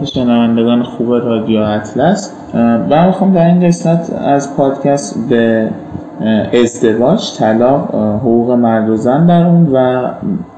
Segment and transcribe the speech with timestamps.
[0.00, 2.32] خدمت شنوندگان خوب رادیو اطلس.
[2.90, 5.70] و می‌خوام در این قسمت از پادکست به
[6.62, 10.08] ازدواج طلاق حقوق مرد و زن در اون و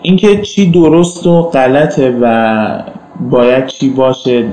[0.02, 2.66] اینکه چی درست و غلطه و
[3.30, 4.44] باید چی باشه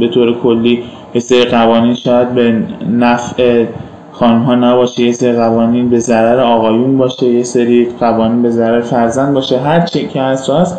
[0.00, 0.82] به طور کلی
[1.14, 3.64] یه سری قوانین شاید به نفع
[4.12, 8.80] خانم ها نباشه یه سری قوانین به ضرر آقایون باشه یه سری قوانین به ضرر
[8.80, 10.78] فرزند باشه هر چی که هست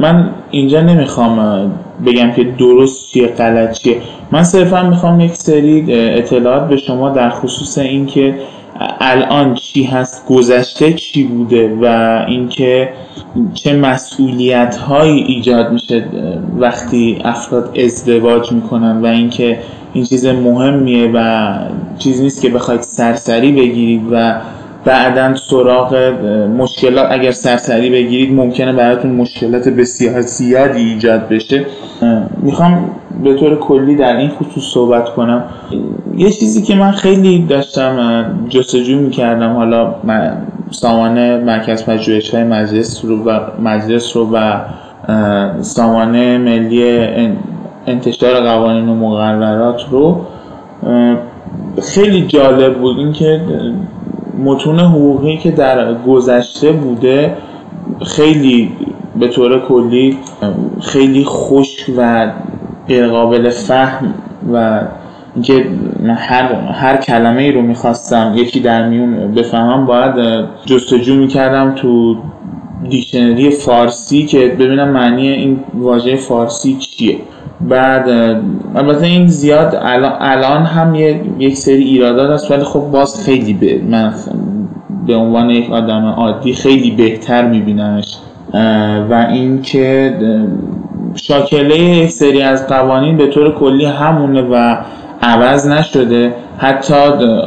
[0.00, 1.38] من اینجا نمی‌خوام
[2.06, 4.00] بگم که درست چیه غلط چیه.
[4.30, 8.34] من صرفا می‌خوام یک سری اطلاعات به شما در خصوص اینکه
[9.00, 11.84] الان چی هست گذشته چی بوده و
[12.28, 12.88] اینکه
[13.54, 16.04] چه مسئولیت هایی ایجاد میشه
[16.58, 19.58] وقتی افراد ازدواج می‌کنن و اینکه
[19.92, 21.52] این چیز مهمیه و
[21.98, 24.40] چیزی نیست که بخواید سرسری بگیرید و
[24.86, 25.94] بعدا سراغ
[26.58, 31.66] مشکلات اگر سرسری بگیرید ممکنه براتون مشکلات بسیار زیادی ایجاد بشه.
[32.42, 32.90] می‌خوام
[33.24, 35.44] به طور کلی در این خصوص صحبت کنم.
[36.16, 39.94] یه چیزی که من خیلی داشتم جستجو می‌کردم حالا
[40.70, 44.60] سامانه مرکز پژوهش های مجلس رو و مجلس رو و
[45.60, 46.98] سامانه ملی
[47.86, 50.26] انتشار قوانین و مقررات رو
[51.82, 52.98] خیلی جالب بود.
[52.98, 53.40] اینکه
[54.44, 57.36] متون حقوقی که در گذشته بوده
[58.06, 58.72] خیلی
[59.20, 60.18] به طور کلی
[60.80, 62.32] خیلی خشک و
[63.10, 64.14] قابل فهم
[64.52, 64.80] و
[65.34, 65.66] اینکه
[66.16, 72.16] هر, هر کلمه ای رو می‌خواستم یکی در میون بفهمم باید جستجو می‌کردم تو
[72.88, 77.16] دیکشنری فارسی که ببینم معنی این واژه فارسی چیه.
[77.60, 78.08] بعد
[78.74, 80.94] البته این زیاد الان, الان هم
[81.38, 84.14] یک سری ایرادات هست ولی خب باز خیلی به من
[85.06, 88.16] به عنوان یک آدم عادی خیلی بهتر میبینمش.
[89.10, 90.14] و اینکه
[91.14, 94.76] شاکله یک سری از قوانین به طور کلی همونه و
[95.22, 96.94] عوض نشده حتی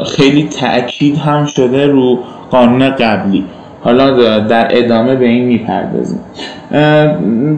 [0.05, 2.19] خیلی تأکید هم شده رو
[2.51, 3.45] قانون قبلی.
[3.83, 6.19] حالا در ادامه به این می‌پردازیم.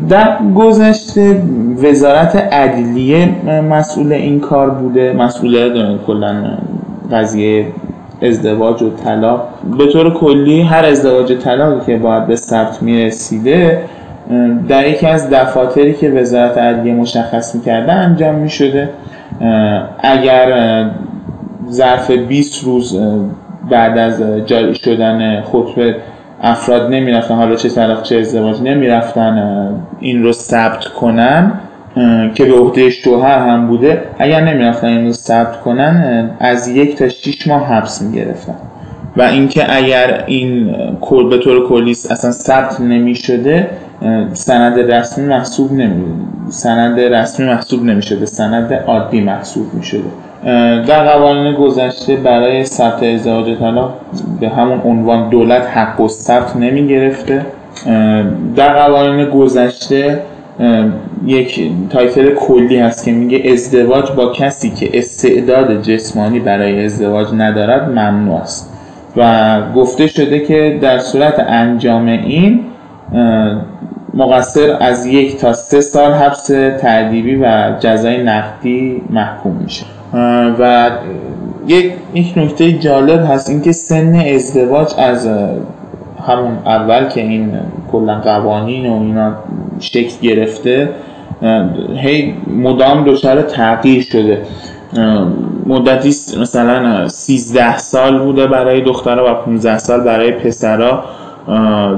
[0.09, 1.41] در گذشته
[1.83, 3.29] وزارت عدلیه
[3.61, 6.57] مسئول این کار بوده مسئول کلا
[7.11, 7.65] قضیه
[8.21, 9.47] ازدواج و طلاق.
[9.77, 13.81] به طور کلی هر ازدواج طلاقی که باید به ثبت می‌رسیده
[14.67, 18.89] در یکی از دفاتری که وزارت عدلیه مشخص می‌کرده انجام می‌شده.
[19.99, 20.85] اگر
[21.69, 22.99] ظرف 20 روز
[23.69, 25.95] بعد از جاری شدن خطبه
[26.41, 27.35] افراد نمی‌رفتن.
[27.35, 29.69] حالا چه طلاق چه ازدواج نمی‌رفتن
[29.99, 31.53] این رو ثبت کنن
[32.35, 34.01] که به عهده شوهر هم بوده.
[34.19, 38.55] اگر نمی‌رفتن این رو ثبت کنن از یک تا شیش ماه حبس می‌گرفتن.
[39.17, 43.69] و اینکه اگر این کل به طور کلی اصلا ثبت نمی شده
[44.33, 46.05] سند رسمی محسوب نمی
[46.49, 50.03] سند رسمی محسوب نمی شده سند عادی محسوب می شده
[50.87, 53.93] در قوانین گذشته برای ثبت ازدواج طلاق
[54.39, 57.45] به همون عنوان دولت حق و ثبت نمی گرفته
[58.55, 60.19] در قوانین گذشته
[61.25, 67.89] یک تایتل کلی هست که میگه ازدواج با کسی که استعداد جسمانی برای ازدواج ندارد
[67.89, 68.73] ممنوع است.
[69.17, 72.59] و گفته شده که در صورت انجام این
[74.13, 76.47] مقصر از یک تا سه سال حبس
[76.81, 79.85] تعدیبی و جزای نقدی محکوم میشه.
[80.59, 80.91] و
[81.67, 85.27] یک یک نکته جالب هست اینکه سن ازدواج از
[86.27, 87.51] همون اول که این
[87.91, 89.33] کلا قوانین و اینا
[89.79, 90.89] شکل گرفته
[91.95, 94.41] هی مدام دچار تغییر شده.
[95.65, 96.09] مدتی
[96.41, 101.03] مثلا 13 سال بوده برای دخترها و 15 سال برای پسرها.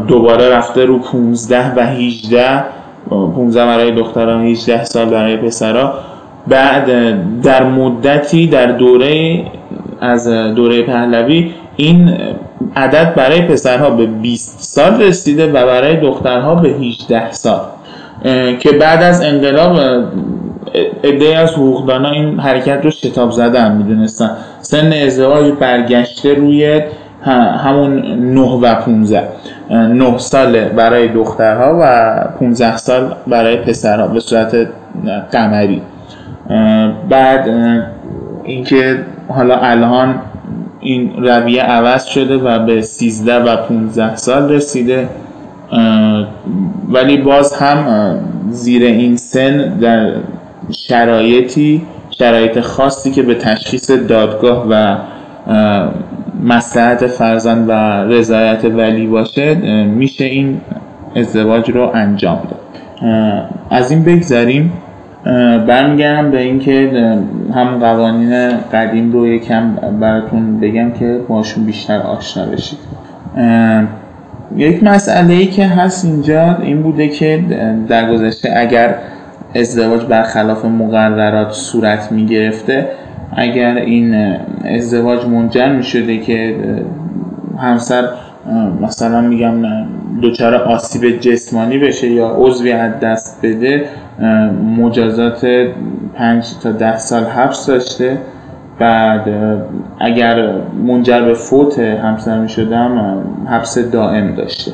[0.07, 2.63] دوباره رفته رو 15 و 18
[3.09, 5.93] 15 برای دخترها 18 سال برای پسرها.
[6.47, 6.87] بعد
[7.41, 9.43] در مدتی در دوره
[10.01, 12.17] از دوره پهلوی این
[12.75, 17.59] عدد برای پسرها به 20 سال رسیده و برای دخترها به 18 سال.
[18.59, 19.79] که بعد از انقلاب
[21.03, 24.31] عده از حقوقدانا این حرکت رو شتاب هم می‌دونستن.
[24.61, 26.81] سن ازدواج برگشته روی
[27.63, 27.99] همون
[28.33, 29.27] 9 و 15
[29.69, 34.67] 9 سال برای دخترها و 15 سال برای پسرها به صورت
[35.31, 35.81] قمری.
[37.09, 37.49] بعد
[38.43, 40.15] اینکه حالا الان
[40.79, 45.09] این رویه عوض شده و به 13 و 15 سال رسیده
[46.89, 48.19] ولی باز هم
[48.49, 50.11] زیر این سن در
[50.71, 54.95] شرایطی شرایط خاصی که به تشخیص دادگاه و
[56.43, 57.71] مسلحت فرزند و
[58.13, 59.55] رضایت ولی باشه
[59.85, 60.61] میشه این
[61.15, 62.59] ازدواج رو انجام داد.
[63.69, 64.73] از این بگذاریم
[65.67, 66.91] برمیگردم به اینکه
[67.55, 72.79] هم قوانین قدیم رو یکم براتون بگم که باشون بیشتر آشنا بشید.
[74.55, 77.43] یک مسئله ای که هست اینجا این بوده که
[77.87, 78.95] در گذشته اگر
[79.55, 82.87] ازدواج برخلاف مقررات صورت می گرفته
[83.35, 84.35] اگر این
[84.65, 86.55] ازدواج منجر می شده که
[87.57, 88.03] همسر
[88.81, 89.53] مثلا میگم
[90.23, 93.85] دچار آسیب جسمانی بشه یا عضوی از دست بده
[94.77, 95.45] مجازات
[96.13, 98.17] پنج تا ده سال حبس داشته.
[98.79, 99.29] بعد
[99.99, 100.51] اگر
[100.87, 104.71] منجر به فوت همسر می شدم حبس دائم داشته.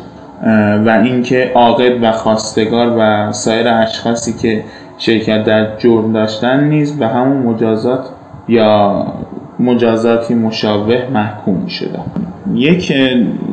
[0.85, 4.63] و اینکه عاقد و خواستگار و سایر اشخاصی که
[4.97, 8.09] شرکت در جرم داشتن نیز به همون مجازات
[8.47, 9.05] یا
[9.59, 12.03] مجازاتی مشابه محکوم شدن.
[12.53, 12.93] یک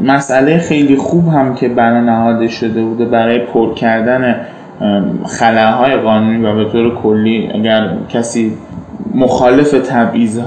[0.04, 4.36] مسئله خیلی خوب هم که بنا نهاده شده بوده برای پر کردن
[5.26, 8.52] خلاهای قانونی و به طور کلی اگر کسی
[9.14, 10.40] مخالف تبعیض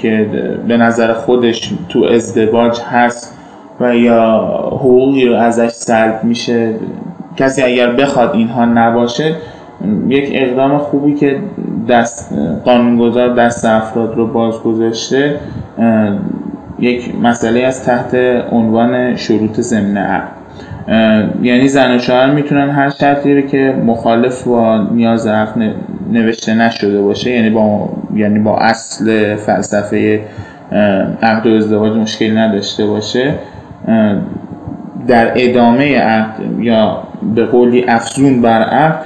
[0.00, 0.26] که
[0.68, 3.38] به نظر خودش تو ازدواج هست
[3.80, 6.74] و یا حقوقی رو ازش سلب میشه
[7.36, 9.34] کسی اگر بخواد اینها نباشه
[10.08, 11.38] یک اقدام خوبی که
[11.88, 12.34] دست
[12.64, 15.40] قانونگذار دست افراد رو باز گذاشته
[16.78, 18.14] یک مسئله از تحت
[18.52, 20.31] عنوان شروط ضمن عقد.
[21.42, 25.74] یعنی زن و شوهر می‌تونن هر شرطی رو که مخالف با نیاز عقد
[26.12, 30.20] نوشته نشده باشه یعنی با یعنی با اصل فلسفه
[31.22, 33.34] عقد و ازدواج مشکلی نداشته باشه
[35.06, 37.02] در ادامه عقد یا
[37.34, 39.04] به قولی افزون بر عقد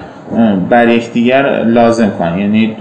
[0.70, 2.38] بر یکدیگر لازم کنن.
[2.38, 2.76] یعنی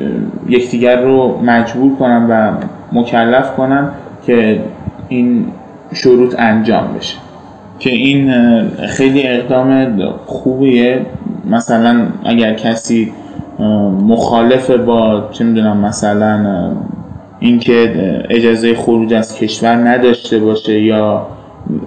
[0.50, 2.51] یکدیگر رو مجبور کنن و
[2.92, 3.89] مکلف کنن
[4.25, 4.59] که
[5.09, 5.45] این
[5.94, 7.25] شروط انجام بشه.
[7.80, 8.31] که این
[8.88, 11.06] خیلی اقدام خوبیه.
[11.50, 13.12] مثلا اگر کسی
[14.07, 16.72] مخالف با چه می‌دونم مثلا
[17.39, 17.94] اینکه
[18.30, 21.27] اجازه خروج از کشور نداشته باشه یا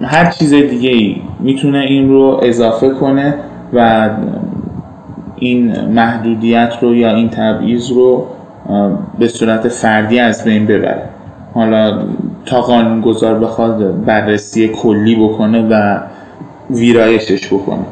[0.01, 3.33] هر چیز دیگه ای می‌تونه این رو اضافه کنه
[3.73, 4.09] و
[5.35, 8.27] این محدودیت رو یا این تبعیض رو
[9.19, 11.03] به صورت فردی از بین ببره.
[11.53, 11.99] حالا
[12.49, 15.99] تا قانونگذار بخواد بررسی کلی بکنه و
[16.69, 17.85] ویرایشش بکنه.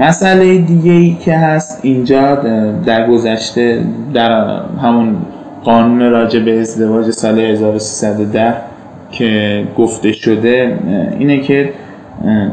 [0.00, 2.34] مسئله دیگه ای که هست اینجا
[2.86, 3.80] در گذشته
[4.14, 5.16] در همون
[5.64, 8.54] قانون راجع به ازدواج سال 1310
[9.10, 10.78] که گفته شده
[11.18, 11.72] اینه که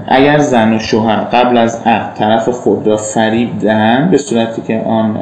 [0.07, 4.81] اگر زن و شوهر قبل از عقد طرف خود را فریب دهند به صورتی که
[4.81, 5.17] آن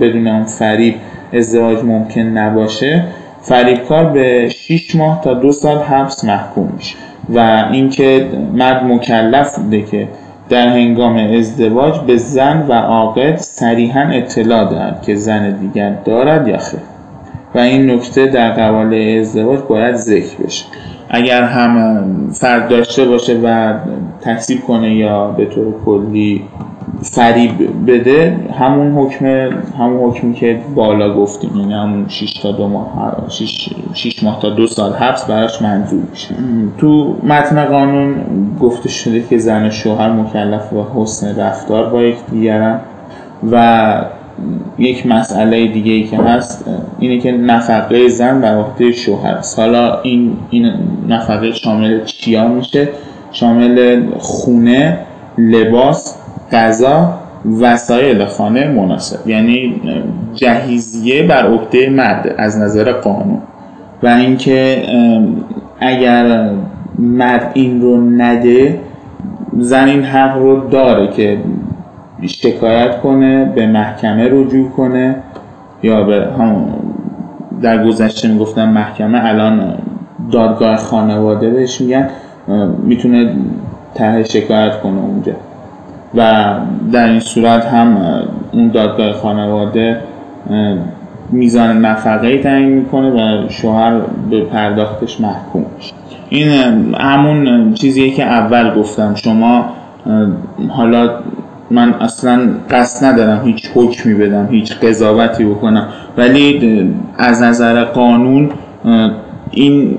[0.00, 0.94] بدون آن فریب
[1.34, 3.04] ازدواج ممکن نباشه
[3.48, 6.96] فریبکار به 6 ماه تا دو سال حبس محکوم میشه
[7.28, 10.08] و اینکه مرد مکلف بوده که
[10.48, 16.58] در هنگام ازدواج به زن و عاقد صریحا اطلاع دهد که زن دیگر دارد یا
[16.58, 16.80] خیر.
[17.54, 20.64] و این نکته در قواله ازدواج باید ذکر بشه.
[21.10, 23.74] اگر هم فرد داشته باشه و
[24.20, 26.42] تکسیب کنه یا به طور کلی
[27.02, 27.52] فریب
[27.86, 29.26] بده همون حکم
[29.78, 34.50] همون حکمی که بالا گفتیم یعنی همون 6 تا دو ماه 6, 6 ماه تا
[34.50, 36.34] دو سال حبس براش منظور میشه.
[36.78, 38.14] تو متن قانون
[38.60, 42.80] گفته شده که زن و شوهر مکلف با حسن رفتار با یکدیگرن
[43.52, 43.94] و
[44.78, 46.64] یک مسئله دیگه ای که هست
[46.98, 49.58] اینه که نفقه زن بر عهده شوهر است.
[49.58, 50.72] حالا این این
[51.08, 52.88] نفقه شامل چیا میشه؟
[53.32, 54.98] شامل خونه
[55.38, 56.18] لباس
[56.52, 57.14] غذا
[57.60, 59.28] وسایل خانه مناسب.
[59.28, 59.80] یعنی
[60.34, 63.38] جهیزیه بر عهده مرد از نظر قانون.
[64.02, 64.82] و اینکه
[65.80, 66.50] اگر
[66.98, 68.80] مرد این رو نده
[69.58, 71.38] زن این حق رو داره که
[72.22, 75.16] شکایت کنه به محکمه رجوع کنه.
[75.82, 76.66] یا به هم
[77.62, 79.74] در گذشته می‌گفتن محکمه الان
[80.32, 82.08] دادگاه خانواده بهش میگن
[82.82, 83.30] می‌تونه
[83.94, 85.32] ته شکایت کنه اونجا.
[86.14, 86.54] و
[86.92, 87.96] در این صورت هم
[88.52, 90.00] اون دادگاه خانواده
[91.30, 95.92] میزان نفقه تعیین می‌کنه و شوهر به پرداختش محکوم میشه.
[96.28, 96.48] این
[96.94, 99.14] همون چیزیه که اول گفتم.
[99.14, 99.64] شما
[100.68, 101.10] حالا
[101.70, 105.88] من اصلا قصد ندارم هیچ حکمی بدم هیچ قضاوتی بکنم.
[106.16, 106.60] ولی
[107.18, 108.50] از نظر قانون
[109.50, 109.98] این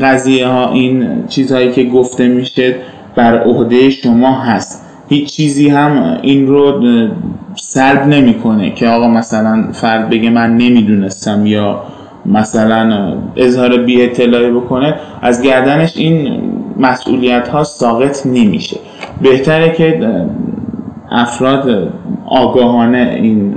[0.00, 2.76] قضیه ها این چیزهایی که گفته میشه
[3.16, 4.84] بر عهده شما هست.
[5.08, 6.82] هیچ چیزی هم این رو
[7.56, 11.82] سلب نمی‌کنه که آقا مثلا فرد بگه من نمی‌دونستم یا
[12.26, 14.94] مثلا اظهار بی اطلاعی بکنه.
[15.22, 16.42] از گردنش این
[16.78, 18.76] مسئولیت ها ساقط نمیشه.
[19.22, 20.00] بهتره که
[21.10, 21.92] افراد
[22.26, 23.54] آگاهانه این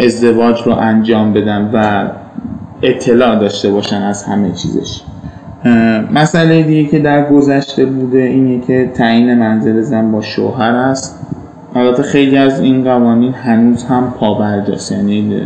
[0.00, 2.08] ازدواج رو انجام بدن و
[2.82, 5.00] اطلاع داشته باشن از همه چیزش.
[6.14, 11.26] مسئله دیگه که در گذشته بوده اینه که تعیین منزل زن با شوهر است.
[11.74, 15.40] البته خیلی از این قوانین هنوز هم پابرجاست یعنی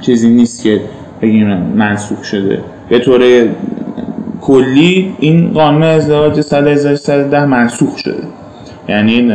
[0.00, 0.80] چیزی نیست که
[1.22, 2.58] بگیم منسوخ شده.
[2.88, 3.22] به طور
[4.40, 8.22] کلی این قانون ازدواج سال 1310 منسوخ شده.
[8.88, 9.32] یعنی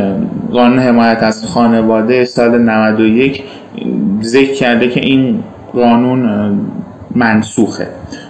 [0.52, 3.42] قانون حمایت از خانواده سال 91
[4.22, 6.52] ذکر کرده که این قانون
[7.14, 7.86] منسوخه.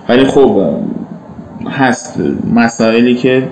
[0.09, 0.77] ولی خب
[1.71, 2.21] هست
[2.55, 3.49] مسائلی که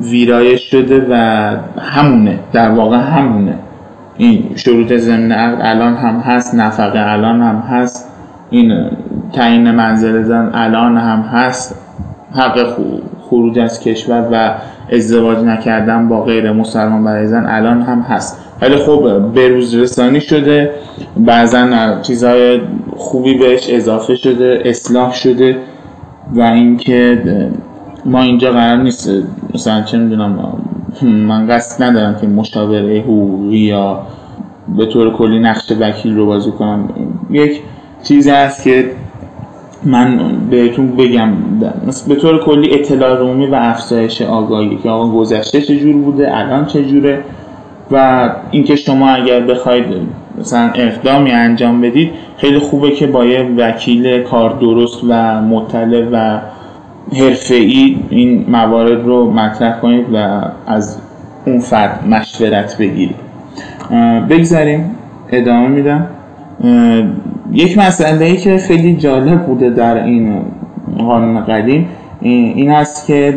[0.00, 1.14] ویرایش شده و
[1.80, 3.54] همونه در واقع همونه.
[4.16, 8.10] این شروط ضمن عقد الان هم هست نفقه الان هم هست
[8.50, 8.90] این
[9.32, 11.80] تعیین منزل زن الان هم هست.
[12.34, 12.76] حق
[13.22, 14.54] خروج از کشور و
[14.94, 18.38] ازدواج نکردن با غیر مسلمان برای زن الان هم هست.
[18.62, 20.70] ولی خب بروز رسانی شده
[21.16, 22.60] بعضا چیزهای
[22.96, 25.56] خوبی بهش اضافه شده اصلاح شده
[26.32, 27.22] و اینکه
[28.04, 29.10] ما اینجا قرار نیست
[29.54, 30.58] مثلا چه می‌دونم
[31.02, 34.06] من قصد ندارم که مشاوره حقوقی یا
[34.76, 36.88] به طور کلی نقش وکیل رو بازی کنم.
[37.30, 37.60] یک
[38.02, 38.90] چیزی هست که
[39.84, 41.32] من بهتون بگم
[42.08, 47.18] به طور کلی اطلاع رومی و افزایش آگاهی که آقا گذشته چجور بوده الان چجوره
[47.90, 49.84] و اینکه شما اگر بخواید
[50.38, 56.38] مثلا اقدامی انجام بدید خیلی خوبه که با یه وکیل کار درست و مطلع و
[57.12, 60.98] حرفه‌ای این موارد رو مطرح کنید و از
[61.46, 63.16] اون فرد مشورت بگیرید.
[64.30, 64.90] بگذاریم
[65.32, 66.06] ادامه میدم.
[67.52, 70.42] یک مسئله ای که خیلی جالب بوده در این
[70.98, 71.88] قانون قدیم
[72.20, 73.34] این هست که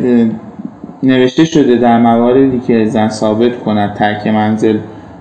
[1.03, 4.77] نوشته شده در مواردی که زن ثابت کند ترک منزل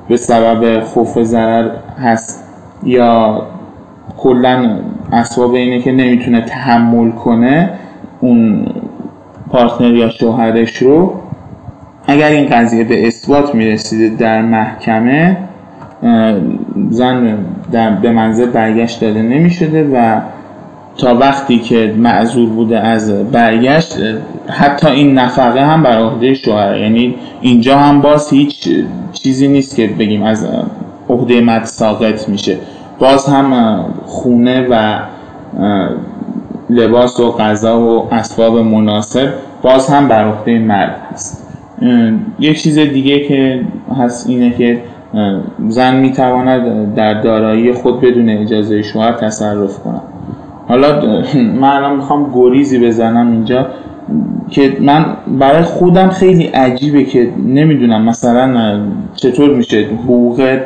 [0.09, 1.71] به سبب خوف ضرر
[2.03, 2.45] هست
[2.85, 3.43] یا
[4.17, 4.79] کلا
[5.13, 7.71] اسباب اینه که نمی‌تونه تحمل کنه
[8.21, 8.67] اون
[9.51, 11.13] پارتنر یا شوهرش رو.
[12.07, 15.37] اگر این قضیه به اثبات می‌رسیده در محکمه
[16.91, 17.39] زن
[17.73, 20.21] در به منزل برگشت داده نمی‌شده و
[20.99, 23.97] تا وقتی که معذور بوده از برگشت
[24.49, 28.69] حتی این نفقه هم بر عهده شوهر یعنی اینجا هم باز هیچ
[29.13, 30.47] چیزی نیست که بگیم از
[31.09, 32.57] عهده مرد ساقط میشه.
[32.99, 34.99] باز هم خونه و
[36.71, 39.29] لباس و غذا و اسباب مناسب
[39.63, 41.47] باز هم بر عهده مرد هست.
[42.39, 43.61] یک چیز دیگه که
[44.01, 44.81] هست اینه که
[45.69, 50.01] زن می‌تواند در دارایی خود بدون اجازه شوهر تصرف کند.
[50.69, 51.01] حالا
[51.61, 53.67] من الان می‌خوام گریزی بزنم اینجا
[54.51, 55.07] که من
[55.39, 58.79] برای خودم خیلی عجیبه که نمی‌دونم مثلا
[59.17, 59.87] چطور میشه.
[60.05, 60.59] حقوق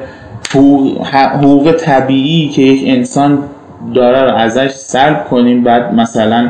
[1.12, 3.38] حقوق طبیعی که یک انسان
[3.94, 6.49] داره رو ازش سلب کنیم بعد مثلا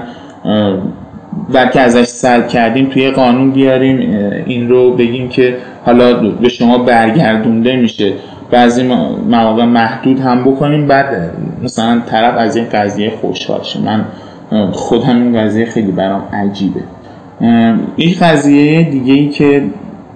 [1.73, 4.01] که ازش سلب کردیم توی قانون بیاریم
[4.47, 5.57] این رو بگیم که
[5.87, 8.13] حالا به شما برگردونده میشه.
[8.51, 8.83] بعضی
[9.31, 11.31] مواقع محدود هم بکنیم بعد
[11.63, 13.81] مثلا طرف از این قضیه خوشحال شه.
[13.81, 14.05] من
[14.73, 16.81] خودم این قضیه خیلی برام عجیبه.
[17.97, 19.63] این قضیه دیگه ای که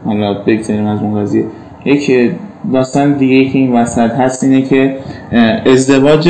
[0.04, 1.44] حالا بگذاریم از اون قضیه.
[1.84, 2.30] یک
[2.72, 4.96] داستان دیگه ای که این وسط هست اینه که
[5.66, 6.28] ازدواج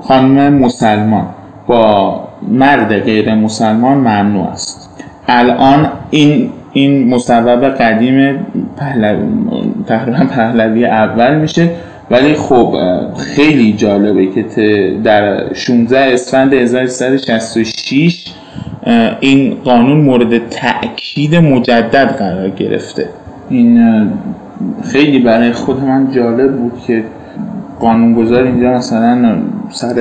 [0.00, 1.26] خانم مسلمان
[1.66, 4.90] با مرد غیر مسلمان ممنوع است.
[5.28, 8.46] الان این این مصوب قدیم
[9.86, 11.70] تقریبا پهلوی اول میشه.
[12.10, 12.76] ولی خب
[13.18, 14.44] خیلی جالبه که
[15.04, 18.24] در 16 اسفند 1366
[19.20, 23.08] این قانون مورد تأکید مجدد قرار گرفته.
[23.48, 23.80] این
[24.84, 27.04] خیلی برای خود من جالب بود که
[27.80, 29.36] قانونگذار اینجا مثلا
[29.70, 29.94] سر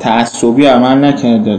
[0.00, 1.58] تعصبی عمل نکرده.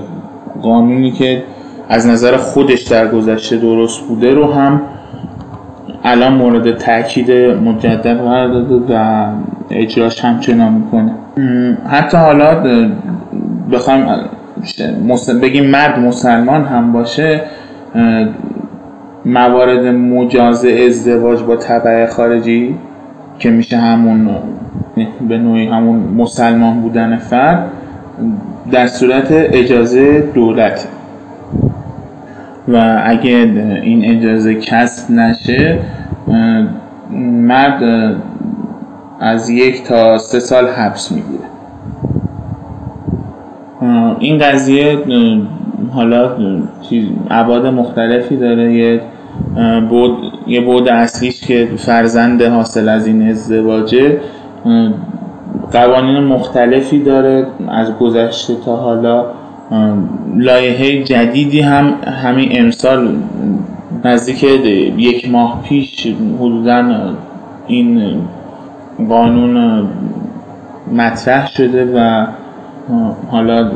[0.61, 1.43] قانونی که
[1.89, 4.81] از نظر خودش در گذشته درست بوده رو هم
[6.03, 9.25] الان مورد تاکید مجدد قرار داده و
[9.69, 11.11] اجراش همچنان می‌کنه.
[11.87, 12.63] حتی حالا
[13.71, 14.05] بخوایم
[15.41, 17.41] بگیم مرد مسلمان هم باشه
[19.25, 22.75] موارد مجاز ازدواج با طبع خارجی
[23.39, 24.29] که میشه همون
[25.29, 27.71] به نوعی همون مسلمان بودن فرد
[28.71, 30.87] در صورت اجازه دولت.
[32.67, 33.29] و اگه
[33.83, 35.79] این اجازه کسب نشه
[37.21, 37.83] مرد
[39.19, 41.43] از یک تا سه سال حبس می‌گیره.
[44.19, 44.97] این قضیه
[45.91, 46.31] حالا
[47.31, 48.73] عباد مختلفی داره.
[48.73, 49.01] یه
[49.89, 50.17] بود
[50.47, 54.17] یه بود اصلیش که فرزند حاصل از این ازدواجه
[55.71, 59.25] قوانین مختلفی داره از گذشته تا حالا
[60.35, 61.93] لایحه جدیدی هم
[62.23, 63.15] همین امسال
[64.05, 64.43] نزدیک
[64.97, 66.07] یک ماه پیش
[66.39, 67.09] حدودا
[67.67, 68.17] این
[69.09, 69.87] قانون
[70.91, 72.25] مطرح شده و
[73.31, 73.71] حالا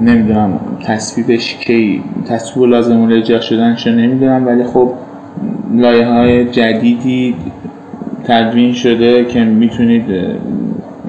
[0.00, 4.92] نمی‌دونم تصویبش کی تصویب لازم اجرا شدنش نمی‌دونم ولی خب
[5.74, 7.34] لایه های جدیدی
[8.24, 10.04] تدوین شده که می‌تونید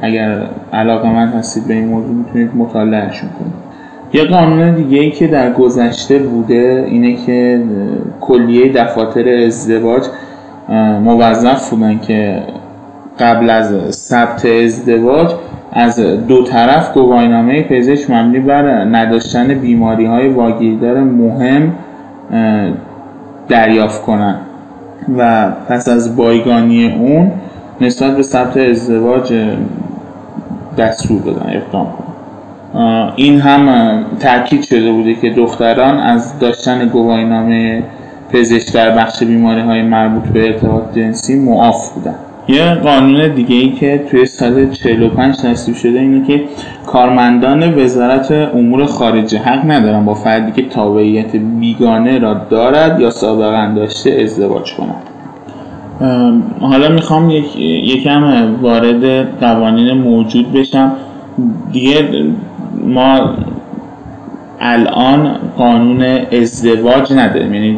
[0.01, 0.41] اگر
[0.73, 3.67] علاقه من هستید به این موضوع می‌تونید مطالعهشون کنید.
[4.13, 7.61] یه قانون دیگه ای که در گذشته بوده اینه که
[8.21, 10.03] کلیه دفاتر ازدواج
[11.03, 12.43] موظف بودن که
[13.19, 15.31] قبل از ثبت ازدواج
[15.71, 21.73] از دو طرف گواهینامه پزشک مبنی بر نداشتن بیماری های واگیردار مهم
[23.47, 24.35] دریافت کنن
[25.17, 27.31] و پس از بایگانی اون
[27.81, 29.33] نسبت به ثبت ازدواج
[30.77, 32.17] دستور بدن اقدام کنن.
[33.15, 37.83] این هم تاکید شده بوده که دختران از داشتن گواهینامه
[38.29, 42.15] پزشک در بخش بیماری های مربوط به ارتباط جنسی معاف بودن.
[42.47, 46.43] یه قانون دیگه ای که توی سال 45 تصویب شده اینه که
[46.85, 53.73] کارمندان وزارت امور خارجه حق ندارن با فردی که تابعیت بیگانه را دارد یا سابقا
[53.75, 55.06] داشته ازدواج کنند.
[56.61, 57.55] حالا می‌خوام یک
[57.95, 59.05] یکم وارد
[59.39, 60.91] قوانین موجود بشم.
[61.71, 62.09] دیگه
[62.85, 63.35] ما
[64.59, 66.03] الان قانون
[66.41, 67.77] ازدواج نداریم یعنی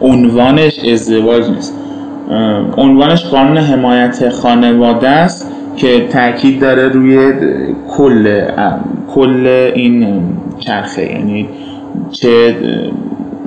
[0.00, 1.74] عنوانش ازدواج نیست.
[2.76, 7.32] عنوانش قانون حمایت خانواده است که تاکید داره روی
[7.88, 8.40] کل
[9.14, 10.22] کل این
[10.58, 11.12] چرخه.
[11.12, 11.48] یعنی
[12.10, 12.56] چه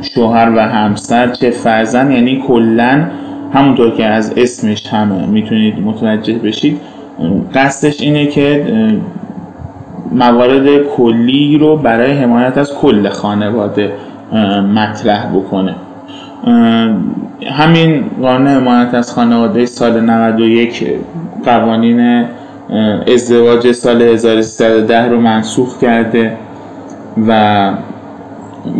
[0.01, 3.03] شوهر و همسر چه فرزند یعنی کلا
[3.53, 6.81] همونطور که از اسمش هم می‌تونید متوجه بشید
[7.53, 8.65] قصدش اینه که
[10.11, 13.91] موارد کلی رو برای حمایت از کل خانواده
[14.75, 15.75] مطرح بکنه.
[17.51, 20.87] همین قانون حمایت از خانواده سال 91
[21.45, 22.25] قوانین
[23.13, 26.37] ازدواج سال 1310 رو منسوخ کرده
[27.27, 27.71] و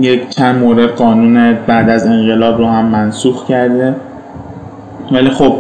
[0.02, 3.96] یک چند مورد قانون بعد از انقلاب رو هم منسوخ کرده.
[5.12, 5.56] ولی خب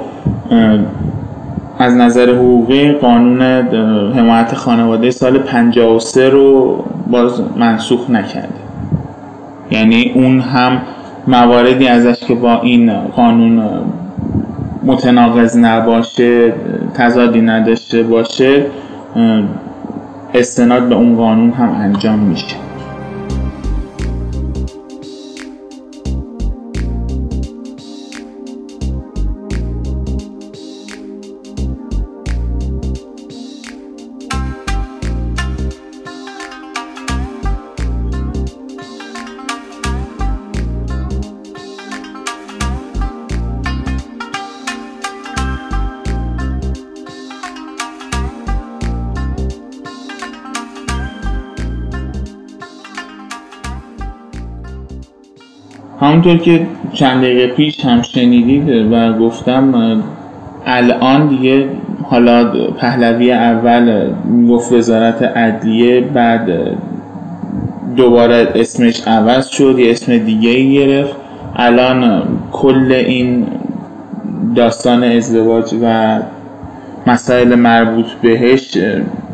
[1.79, 3.41] از نظر حقوقی قانون
[4.11, 6.75] حمایت خانواده سال 53 رو
[7.11, 8.47] باز منسوخ نکرده.
[9.71, 10.81] یعنی اون هم
[11.27, 13.61] مواردی ازش که با این قانون
[14.83, 16.53] متناقض نباشه
[16.93, 18.65] تضادی نداشته باشه
[20.33, 22.55] استناد به اون قانون هم انجام میشه.
[56.19, 59.73] همونطور که چند دقیقه پیش هم شنیدید و گفتم
[60.65, 61.65] الان دیگه
[62.03, 64.13] حالا پهلوی اول
[64.49, 66.49] گفت وزارت عدلیه بعد
[67.95, 71.15] دوباره اسمش عوض شد یه اسم دیگه ای گرفت.
[71.55, 73.47] الان کل این
[74.55, 76.19] داستان ازدواج و
[77.07, 78.77] مسائل مربوط بهش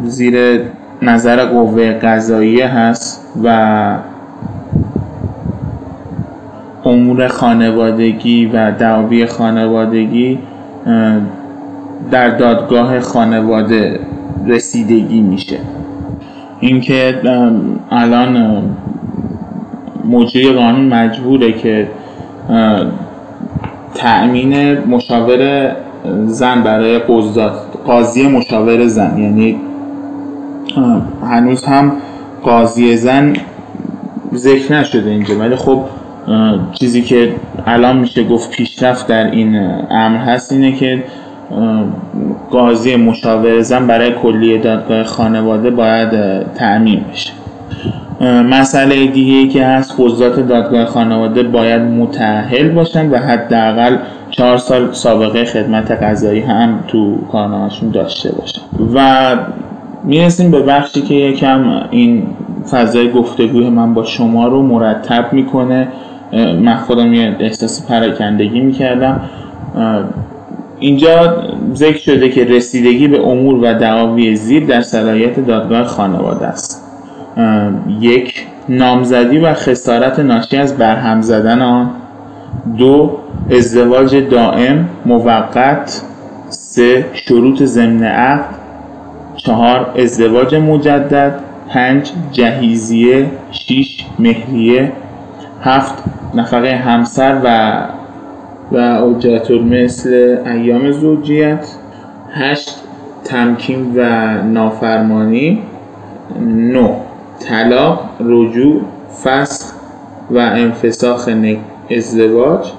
[0.04, 0.62] زیر
[1.02, 3.98] نظر قوه قضاییه هست و
[7.06, 10.40] امور خانوادگی و دعاوی خانوادگی
[12.12, 14.00] در دادگاه خانواده
[14.48, 15.58] رسیدگی میشه.
[16.60, 17.22] اینکه
[17.92, 18.64] الان
[20.10, 21.88] مجری قانون مجبوره که
[23.96, 25.72] تأمین مشاور
[26.26, 27.00] زن برای
[27.86, 29.18] قاضی مشاور زن.
[29.18, 29.56] یعنی
[31.24, 31.92] هنوز هم
[32.44, 33.34] قاضی زن
[34.34, 35.40] ذکر نشده اینجا.
[35.40, 35.80] ولی خب
[36.74, 37.36] چیزی که
[37.66, 39.56] الان میشه گفت پیشرفت در این
[39.90, 41.04] امر هست اینه که
[42.52, 46.10] قاضی مشاور زن برای کلیه دادگاه خانواده باید
[46.54, 47.32] تعمین بشه.
[48.50, 53.98] مسئله دیگه که هست قضات دادگاه خانواده باید متأهل باشن و حداقل
[54.32, 58.62] چهار سال سابقه خدمت قضایی هم تو کارنامهشون داشته باشن.
[58.96, 59.36] و
[60.04, 62.28] می‌رسیم به بخشی که یکم این
[62.72, 65.88] فضای گفتگوی من با شما رو مرتب می‌کنه.
[66.34, 69.22] من خودم یه احساس پراکندگی می‌کردم.
[70.80, 76.84] اینجا ذکر شده که رسیدگی به امور و دعاوی زیر در صلاحیت دادگاه خانواده است.
[78.00, 81.90] یک نامزدی و خسارت ناشی از برهم زدن آن.
[82.78, 83.18] دو
[83.52, 86.02] ازدواج دائم موقت.
[86.50, 88.56] سه شروط ضمن عقد.
[89.36, 91.40] چهار ازدواج مجدد.
[91.70, 93.26] پنج جهیزیه.
[93.52, 94.92] شیش مهریه.
[95.62, 97.80] هفت نفقه همسر و
[98.72, 101.68] و اجرت مثل ایام زوجیت.
[102.32, 102.76] هشت
[103.24, 104.02] تمکین و
[104.44, 105.62] نافرمانی.
[106.48, 106.96] نو
[107.40, 108.82] طلاق رجوع
[109.24, 109.74] فسخ
[110.32, 111.30] و انفساخ
[111.92, 112.72] ازدواج.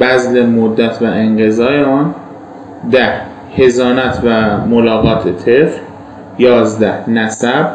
[0.00, 2.14] بذل مدت و انقضای آن.
[2.90, 3.20] ده
[3.58, 5.78] هزانت و ملاقات طفل.
[6.38, 7.66] یازده نسب.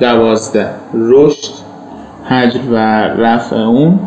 [0.00, 1.61] دوازده رشد.
[2.32, 2.76] حجر و
[3.22, 3.98] رفع اون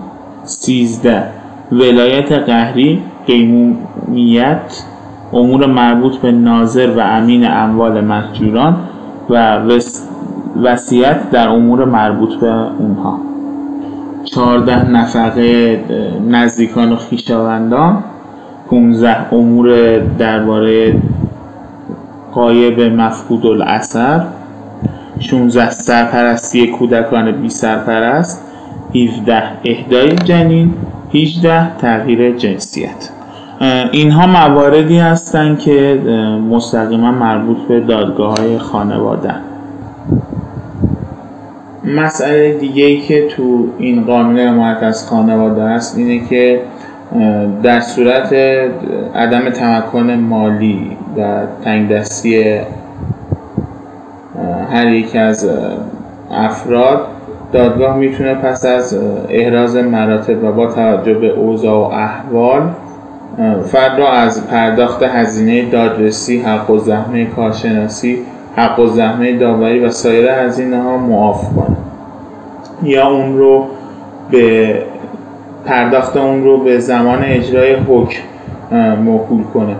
[0.43, 1.23] سیزده.
[1.71, 4.83] ولایت قهری قیمومیت
[5.33, 8.75] امور مربوط به ناظر و امین اموال محجوران
[9.29, 9.61] و
[10.63, 13.19] وصیت در امور مربوط به اونها.
[14.23, 15.79] چهارده نفقه
[16.29, 18.03] نزدیکان و خیشاوندان
[18.69, 21.01] 15 امور درباره
[22.33, 24.21] قایب مفقود الاثر
[25.19, 28.41] 16 سرپرستی کودکان بی سرپرست
[28.95, 30.73] 17 اهدای جنین
[31.13, 33.09] 18 تغییر جنسیت.
[33.91, 35.99] اینها مواردی هستند که
[36.49, 39.35] مستقیما مربوط به دادگاه های خانواده.
[41.83, 46.61] مسئله دیگه ای که تو این قانون حمایت از خانواده است اینه که
[47.63, 48.33] در صورت
[49.15, 52.59] عدم تمکن مالی و تنگ دستی
[54.71, 55.49] هر یک از
[56.31, 57.07] افراد
[57.51, 62.69] دادگاه می‌تونه پس از احراز مراتب و با توجه به اوضاع و احوال
[63.65, 68.17] فرد را از پرداخت هزینه دادرسی حق و زحمه کارشناسی
[68.55, 71.75] حق و زحمه داوری و سایر هزینه ها معاف کنه.
[72.83, 73.65] یا اون رو
[74.31, 74.75] به
[75.65, 78.21] پرداخت اون رو به زمان اجرای حکم
[79.03, 79.75] موکول کنه.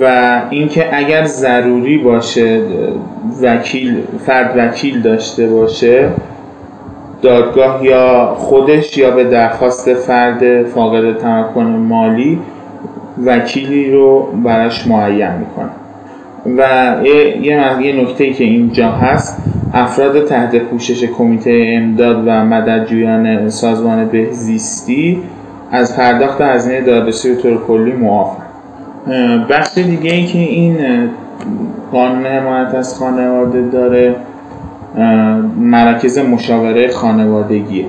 [0.00, 2.60] و اینکه اگر ضروری باشه
[3.42, 6.08] وکیل فرد وکیل داشته باشه
[7.22, 12.38] دادگاه یا خودش یا به درخواست فرد فاقد تمکن مالی
[13.24, 15.70] وکیلی رو براش معین می‌کنه.
[16.56, 17.46] و یه,
[17.80, 19.42] یه نکته که اینجا هست
[19.74, 25.22] افراد تحت پوشش کمیته امداد و مددجویان سازمان بهزیستی
[25.72, 28.49] از پرداخت هزینه دادرسی به طور کلی معافن
[29.50, 30.76] بخش دیگه ای که این
[31.92, 34.14] قانون حمایت از خانواده داره
[35.60, 37.84] مراکز مشاوره خانوادگیه.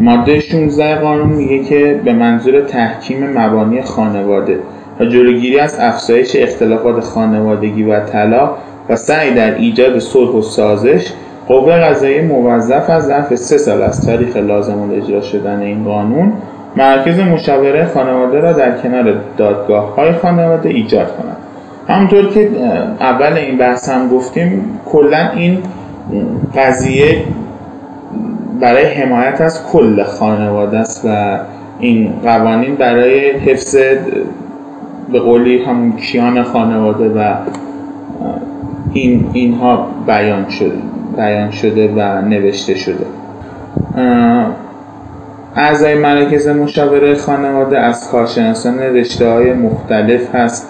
[0.00, 4.58] ماده 16 قانون میگه که به منظور تحکیم مبانی خانواده
[5.00, 8.56] و جلوگیری از افزایش اختلافات خانوادگی و طلاق
[8.88, 11.12] و سعی در ایجاد صلح و سازش
[11.48, 16.32] قوه قضایی موظف از ظرف سه سال از تاریخ لازم اجرا شدن این قانون
[16.76, 21.36] مرکز مشاوره خانواده را در کنار دادگاه های خانواده ایجاد کنند
[21.88, 22.50] همونطور که
[23.00, 25.58] اول این بحث هم گفتیم کلا این
[26.56, 27.24] قضیه
[28.60, 31.38] برای حمایت از کل خانواده است و
[31.78, 33.76] این قوانین برای حفظ
[35.12, 37.34] به قولی همون کیان خانواده و
[38.92, 40.78] این اینها بیان شده
[41.16, 43.06] بیان شده و نوشته شده.
[45.56, 50.68] اعضای مراکز مشاوره خانواده از کارشناسان رشته های مختلف هست.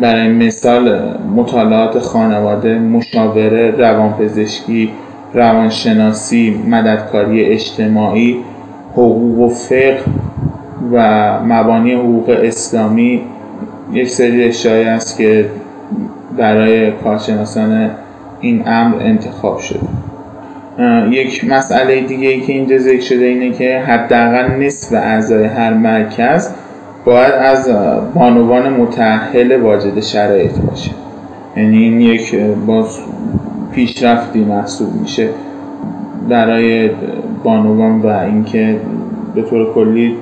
[0.00, 4.90] برای مثال مطالعات خانواده مشاوره روانپزشکی
[5.34, 8.44] روانشناسی مددکاری اجتماعی
[8.92, 10.00] حقوق و فقه
[10.92, 13.22] و مبانی حقوق اسلامی.
[13.92, 15.46] یک سری رشته است که
[16.36, 17.90] برای کارشناسان
[18.40, 20.05] این امر انتخاب شده.
[21.10, 26.50] یک مسئله دیگه ای که اینجا ذکر شده اینه که حداقل نصف اعضای هر مرکز
[27.04, 27.68] باید از
[28.14, 30.90] بانوان متأهل واجد شرایط باشه.
[31.56, 32.34] یعنی این یک
[32.66, 32.98] باز
[33.72, 35.28] پیشرفتی محسوب میشه
[36.28, 36.90] برای
[37.44, 38.80] بانوان و اینکه
[39.34, 40.16] به طور کلی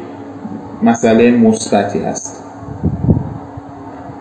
[0.83, 2.45] مسئله مثبتی هست.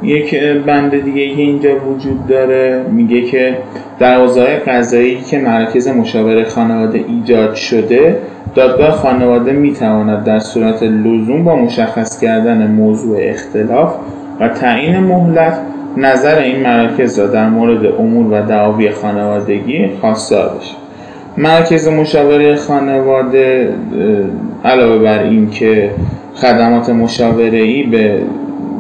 [0.03, 0.35] یک
[0.65, 3.57] بند دیگه که اینجا وجود داره میگه که
[3.99, 4.25] در
[4.67, 8.17] قضایی که مراکز مشاوره خانواده ایجاد شده
[8.55, 13.95] دادگاه خانواده می‌تواند در صورت لزوم با مشخص کردن موضوع اختلاف
[14.39, 15.59] و تعیین مهلت
[15.97, 20.75] نظر این مراکز را در مورد امور و دعاوی خانوادگی خواستار بشه
[21.37, 23.73] مرکز مشاوره خانواده
[24.65, 25.89] علاوه بر این که
[26.35, 28.19] خدمات مشاوره ای به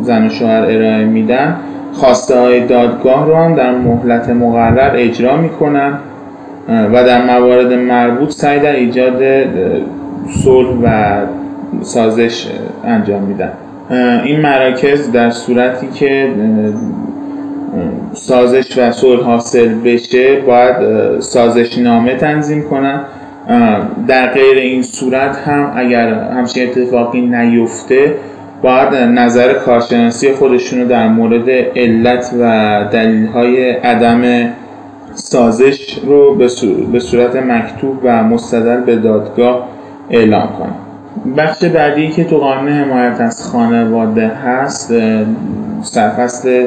[0.01, 1.55] زن و شوهر ارائه میدن
[1.93, 5.93] خواسته های دادگاه رو هم در مهلت مقرر اجرا می‌کنن
[6.67, 9.23] و در موارد مربوط سعی در ایجاد
[10.43, 11.17] صلح و
[11.81, 12.47] سازش
[12.85, 13.51] انجام میدن.
[14.23, 16.29] این مراکز در صورتی که
[18.13, 20.75] سازش و صلح حاصل بشه باید
[21.19, 22.99] سازش نامه تنظیم کنن.
[24.07, 28.15] در غیر این صورت هم اگر همچین اتفاقی نیفته
[28.63, 34.49] باید نظر کارشناسی خودشون رو در مورد علت و دلیل های عدم
[35.13, 36.35] سازش رو
[36.91, 39.67] به صورت مکتوب و مستدل به دادگاه
[40.09, 40.73] اعلام کنن.
[41.37, 44.93] بخش بعدی که تو قانون حمایت از خانواده هست
[45.81, 46.65] سرفصل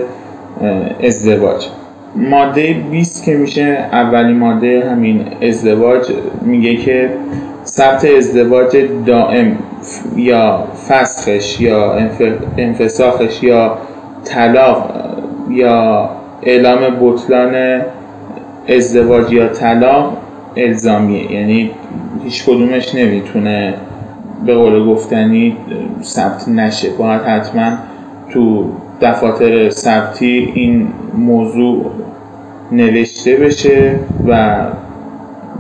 [1.04, 1.66] ازدواج.
[2.16, 6.06] ماده 20 که میشه اولی ماده همین ازدواج
[6.42, 7.10] میگه که
[7.64, 9.56] ثبت ازدواج دائم
[10.16, 11.92] یا فسخش یا
[12.58, 13.78] انفساخش یا
[14.24, 14.90] طلاق
[15.50, 16.10] یا
[16.42, 17.82] اعلام بطلان
[18.68, 20.16] ازدواج یا طلاق
[20.56, 21.32] الزامیه.
[21.32, 21.70] یعنی
[22.24, 23.74] هیچ کدومش نمی‌تونه
[24.46, 25.56] به قول گفتنی
[26.02, 26.90] ثبت نشه.
[26.90, 27.72] باید حتما
[28.30, 31.90] تو دفاتر ثبتی این موضوع
[32.72, 34.56] نوشته بشه و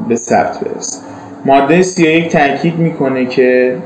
[0.08, 1.05] به ثبت برسه.
[1.44, 3.76] ماده 31 تاکید می‌کنه که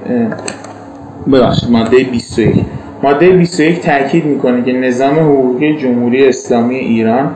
[1.32, 1.70] ببخشید.
[1.70, 2.54] ماده 21
[3.02, 7.30] ماده 21 تاکید می‌کنه که نظام حقوقی جمهوری اسلامی ایران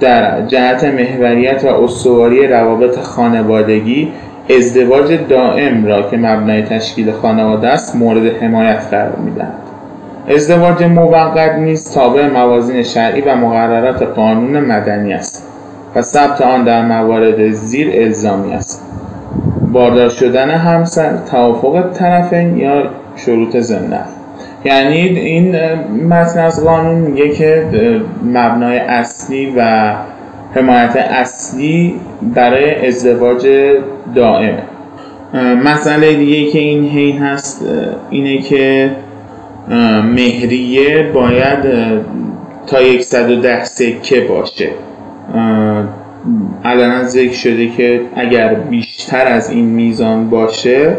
[0.00, 4.08] در جهت محوریت و استواری روابط خانوادگی
[4.56, 9.54] ازدواج دائم را که مبنای تشکیل خانواده است مورد حمایت قرار می‌دهد.
[10.28, 15.46] ازدواج موقت نیز تابع موازین شرعی و مقررات قانون مدنی است
[15.96, 18.89] و ثبت آن در موارد زیر الزامی است.
[19.72, 22.82] باردار شدن همسر توافق طرفین یا
[23.16, 24.00] شروط زنده.
[24.64, 25.56] یعنی این
[26.08, 27.64] متن از قانون میگه که
[28.24, 29.92] مبنای اصلی و
[30.54, 31.94] حمایت اصلی
[32.34, 33.46] برای ازدواج
[34.14, 34.62] دائمه.
[35.64, 37.66] مسئله دیگه که این حین هست
[38.10, 38.90] اینه که
[40.04, 41.64] مهریه باید
[42.66, 44.68] تا 110 سکه باشه.
[46.64, 50.96] الان ذکر شده که اگر بیشتر از این میزان باشه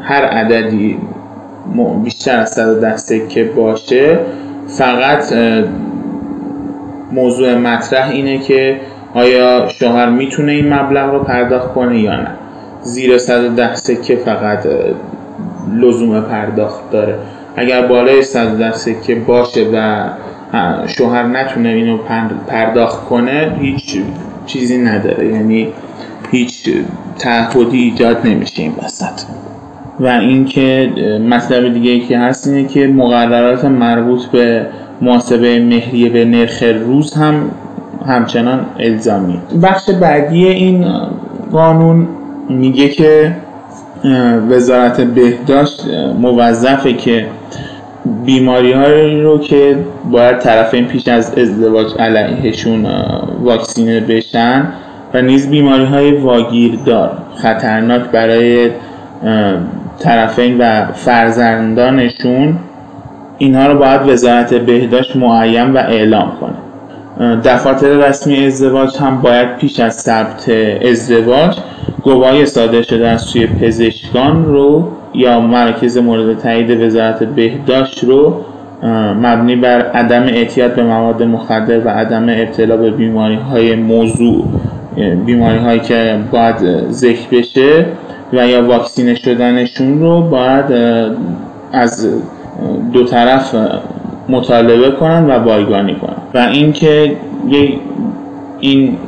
[0.00, 0.98] هر عددی
[2.04, 4.18] بیشتر از 110 سکه باشه
[4.68, 5.32] فقط
[7.12, 8.80] موضوع مطرح اینه که
[9.14, 12.30] آیا شوهر می‌تونه این مبلغ رو پرداخت کنه یا نه.
[12.82, 14.66] زیر 110 سکه فقط
[15.76, 17.18] لزوم پرداخت داره.
[17.56, 20.04] اگر بالای 110 سکه باشه و
[20.86, 21.98] شوهر نتونه اینو
[22.48, 23.98] پرداخت کنه هیچ
[24.46, 25.26] چیزی نداره.
[25.26, 25.68] یعنی
[26.30, 26.70] هیچ
[27.18, 29.22] تعهدی ایجاد نمیشه این وسط.
[30.00, 30.92] و اینکه
[31.30, 34.66] مطلب دیگه که هست اینه که مقررات مربوط به
[35.02, 37.50] محاسبه مهریه به نرخ روز هم
[38.06, 39.38] همچنان الزامی.
[39.62, 40.86] بخش بعدی این
[41.52, 42.08] قانون
[42.48, 43.36] میگه که
[44.50, 45.84] وزارت بهداشت
[46.20, 47.26] موظفه که
[48.24, 49.76] بیماری هایی رو که
[50.10, 52.86] باید طرفین پیش از ازدواج علیهشون
[53.42, 54.66] واکسینه بشن
[55.14, 58.70] و نیز بیماری های واگیردار خطرناک برای
[59.98, 62.58] طرفین و فرزندانشون
[63.38, 67.36] اینها رو باید وزارت بهداشت معین و اعلام کنه.
[67.36, 70.50] دفاتر رسمی ازدواج هم باید پیش از ثبت
[70.90, 71.56] ازدواج
[72.02, 78.44] گواهی صادر شده از سوی پزشکان رو یا مرکز مورد تایید وزارت بهداشت رو
[79.22, 84.44] مبنی بر عدم اعتیاد به مواد مخدر و عدم ابتلا به بیماری های موضوع
[85.26, 87.86] بیماری هایی که باید ذکر بشه
[88.32, 90.64] و یا واکسینه شدنشون رو باید
[91.72, 92.08] از
[92.92, 93.54] دو طرف
[94.28, 96.16] مطالبه کنن و بایگانی کنن.
[96.34, 97.16] و اینکه
[98.60, 98.98] این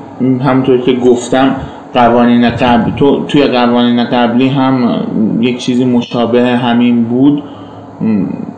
[0.45, 1.57] همونطور که گفتم
[1.95, 5.01] قوانین قبل تو توی قوانین قبلی هم
[5.41, 7.43] یک چیزی مشابه همین بود.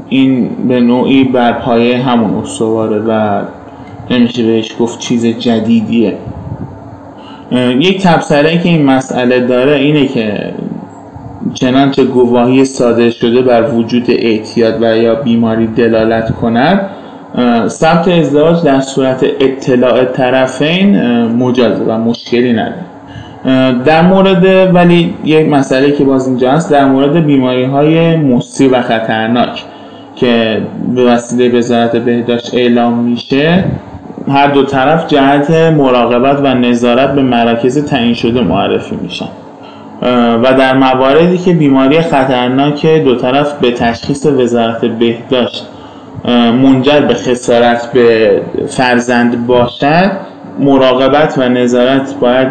[0.08, 3.42] این به نوعی بر پایه همون استواره و
[4.10, 6.18] نمیشه بهش گفت چیز جدیدیه.
[7.78, 10.54] یک تبصره که این مسئله داره اینه که
[11.54, 16.80] چنانچه گواهی صادر شده بر وجود اعتیاد و یا بیماری دلالت کند
[17.68, 20.96] ثبت ازدواج در صورت اطلاع طرفین
[21.26, 22.95] مجازه و مشکلی نداره.
[23.84, 28.82] در مورد ولی یک مسئله که باز اینجا هست در مورد بیماری های مصری و
[28.82, 29.64] خطرناک
[30.16, 30.62] که
[30.94, 33.64] به وسیله وزارت بهداشت اعلام میشه
[34.28, 39.28] هر دو طرف جهت مراقبت و نظارت به مراکز تعیین شده معرفی میشن.
[40.42, 45.66] و در مواردی که بیماری خطرناک دو طرف به تشخیص وزارت بهداشت
[46.62, 50.10] منجر به خسارت به فرزند باشد
[50.58, 52.48] مراقبت و نظارت باید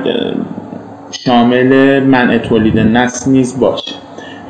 [1.11, 3.95] شامل منع تولید نسل نیز باشه.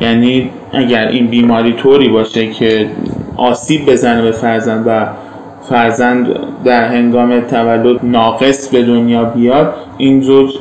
[0.01, 2.89] یعنی اگر این بیماری طوری باشه که
[3.37, 5.05] آسیب بزنه به فرزند و
[5.69, 6.27] فرزند
[6.63, 10.53] در هنگام تولد ناقص به دنیا بیاد این زوج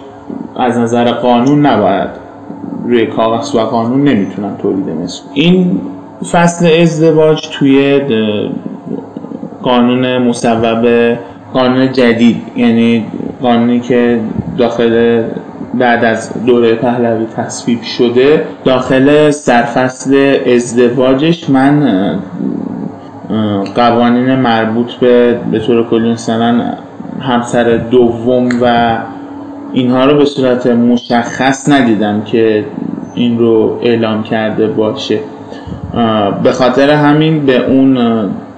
[0.56, 2.08] از نظر قانون نباید
[2.86, 5.22] روی کاغذ و قانون نمی‌تونن تولید مثل.
[5.34, 5.80] این
[6.32, 8.00] فصل ازدواج توی
[9.62, 10.88] قانون مصوب
[11.54, 13.04] قانون جدید یعنی
[13.42, 14.20] قانونی که
[14.58, 15.22] داخل
[15.78, 22.18] بعد از دوره پهلوی تصویب شده داخل سرفصل ازدواجش من
[23.74, 26.60] قوانین مربوط به به طور کلی مثلا
[27.20, 28.98] همسر دوم و
[29.72, 32.64] اینها رو به صورت مشخص ندیدم که
[33.14, 35.18] این رو اعلام کرده باشه.
[36.42, 37.98] به خاطر همین به اون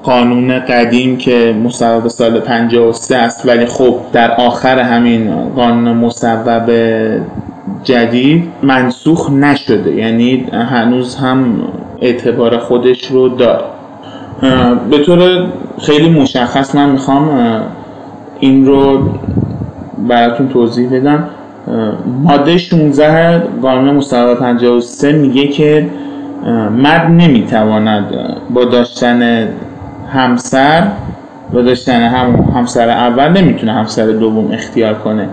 [0.06, 6.70] قانون قدیم که مصوب سال 53 است ولی خب در آخر همین قانون مصوب
[7.84, 9.94] جدید منسوخ نشده.
[9.94, 11.46] یعنی هنوز هم
[12.00, 13.64] اعتبار خودش رو داره.
[14.90, 15.46] به طور
[15.78, 17.60] خیلی مشخص من می‌خوام
[18.40, 19.10] این رو
[20.08, 21.28] براتون توضیح بدم.
[22.22, 25.86] ماده 16 قانون مصوبه 53 میگه که
[26.70, 28.04] مرد نمی‌تواند
[28.50, 29.48] با داشتن
[30.12, 30.86] همسر
[31.52, 35.28] با داشتن هم همسر اول نمی‌تونه همسر دوم اختیار کنه.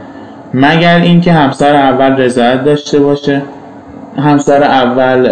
[0.53, 3.41] مگر اینکه همسر اول رضایت داشته باشه؟
[4.17, 5.29] همسر اول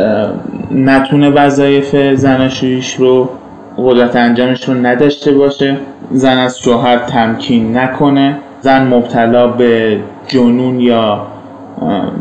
[0.71, 3.29] نتونه وظایف زناشویش رو
[3.77, 5.77] قدرت انجامش رو نداشته باشه.
[6.11, 8.37] زن از شوهر تمکین نکنه.
[8.61, 11.27] زن مبتلا به جنون یا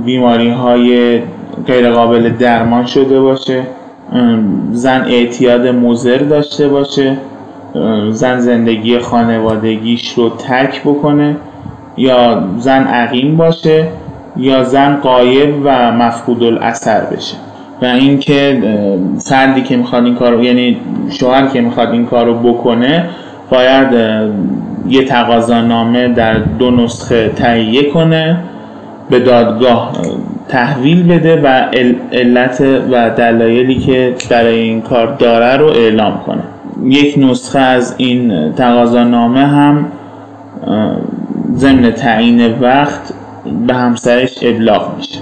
[0.04, 1.20] بیماری های
[1.66, 3.62] غیر قابل درمان شده باشه.
[4.73, 7.16] زن اعتیاد مزر داشته باشه
[8.11, 11.37] زن زندگی خانوادگیش رو تک بکنه
[11.96, 13.87] یا زن عقیم باشه
[14.37, 17.37] یا زن قایب و مفقود الاثر بشه.
[17.83, 18.62] و اینکه
[19.25, 20.77] فردی که می‌خواد این کار یعنی
[21.11, 23.09] شوهر که می‌خواد این کار رو بکنه
[23.51, 23.88] باید
[24.88, 28.38] یه تقاضانامه در دو نسخه تهیه کنه
[29.11, 29.92] به دادگاه
[30.48, 31.46] تحویل بده و
[32.12, 36.42] علت و دلایلی که برای این کار داره رو اعلام کنه.
[36.85, 39.87] یک نسخه از این تقاضانامه هم
[41.55, 43.12] ضمن تعیین وقت
[43.66, 45.18] به همسرش ابلاغ میشه.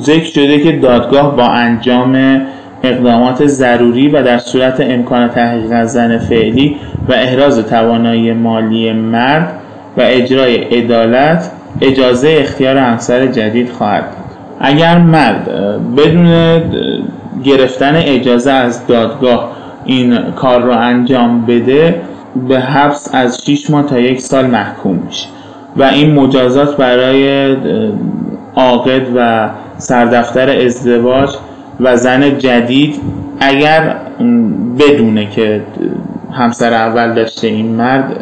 [0.00, 2.42] ذکر شده که دادگاه با انجام
[2.82, 6.76] اقدامات ضروری و در صورت امکان تحقیق از زن فعلی
[7.08, 9.52] و احراز توانایی مالی مرد
[9.96, 14.04] و اجرای عدالت اجازه اختیار همسر جدید خواهد
[14.64, 15.48] اگر مرد
[15.96, 16.60] بدون
[17.44, 19.50] گرفتن اجازه از دادگاه
[19.84, 22.00] این کار رو انجام بده
[22.48, 25.28] به حبس از 6 ماه تا یک سال محکوم میشه.
[25.76, 27.56] و این مجازات برای
[28.56, 31.30] عاقد و سردفتر ازدواج
[31.80, 33.00] و زن جدید
[33.40, 33.96] اگر
[34.78, 35.60] بدونه که
[36.32, 38.16] همسر اول داشته این مرد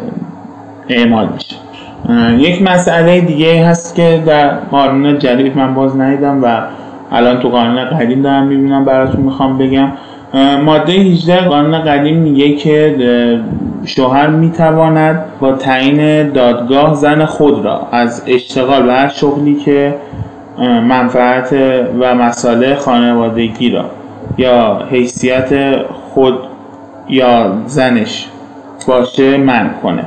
[0.89, 1.55] اعمال میشه.
[2.37, 6.61] یک مسئله دیگه هست که در قانون جدید من باز ندیدم و
[7.11, 9.91] الان تو قانون قدیم دارم می‌بینم براتون می‌خوام بگم.
[10.65, 12.95] ماده 18 قانون قدیم میگه که
[13.85, 19.95] شوهر می‌تواند با تعیین دادگاه زن خود را از اشتغال و هر شغلی که
[20.87, 21.55] منفعت
[21.99, 23.85] و مساله خانوادگی را
[24.37, 25.75] یا حیثیت
[26.13, 26.33] خود
[27.09, 28.27] یا زنش
[28.87, 30.05] باشه من کنه.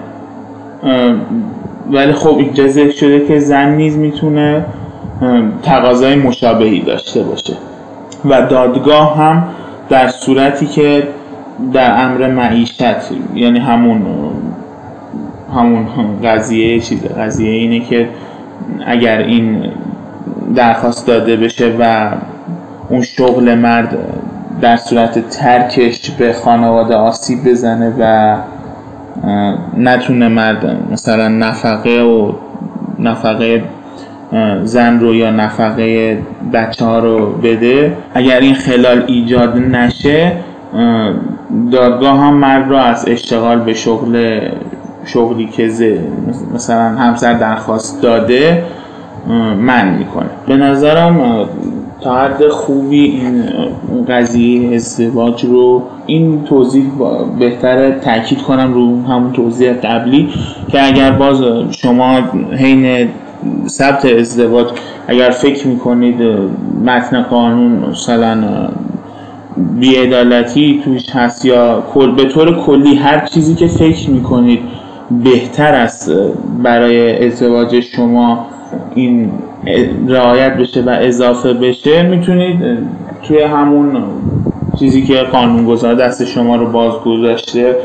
[1.91, 4.64] ولی خب اینجا ذکر شده که زن نیز می‌تونه
[5.62, 7.55] تقاضای مشابهی داشته باشه.
[8.24, 9.45] و دادگاه هم
[9.89, 11.09] در صورتی که
[11.72, 12.82] در امر معیشت
[13.35, 14.03] یعنی همون
[15.55, 15.87] همون
[16.24, 18.09] قضیه چیز قضیه اینه که
[18.87, 19.62] اگر این
[20.55, 22.11] درخواست داده بشه و
[22.89, 23.99] اون شغل مرد
[24.61, 28.37] در صورت ترکش به خانواده آسیب بزنه و
[29.76, 32.32] نتونه مرد مثلا نفقه و
[32.98, 33.64] نفقه
[34.62, 36.18] زن رو یا نفقه
[36.52, 37.96] بچه ها رو بده.
[38.14, 40.32] اگر این خلال ایجاد نشه
[41.72, 44.40] دادگاه هم مرد رو از اشتغال به شغل
[45.04, 45.70] شغلی که
[46.54, 48.64] مثلا همسر درخواست داده
[49.58, 50.26] من می‌کنه.
[50.46, 51.20] به نظرم
[52.05, 53.44] تا حد خوبی این
[54.09, 56.84] قضیه ازدواج رو این توضیح
[57.38, 60.28] بهتره تاکید کنم رو همون توضیح قبلی
[60.68, 62.20] که اگر باز شما
[62.57, 63.09] حین
[63.66, 64.66] ثبت ازدواج
[65.09, 66.22] اگر فکر می‌کنید
[66.84, 68.68] متن قانون مثلا
[69.80, 71.82] بیعدالتی توش هست یا
[72.16, 74.61] به طور کلی هر چیزی که فکر می‌کنید
[75.24, 76.12] بهتر است
[76.62, 78.46] برای ازدواج شما
[78.94, 79.30] این
[80.08, 82.78] رعایت بشه و اضافه بشه می‌تونید
[83.22, 84.02] توی همون
[84.78, 87.76] چیزی که قانونگذار دست شما رو باز گذاشته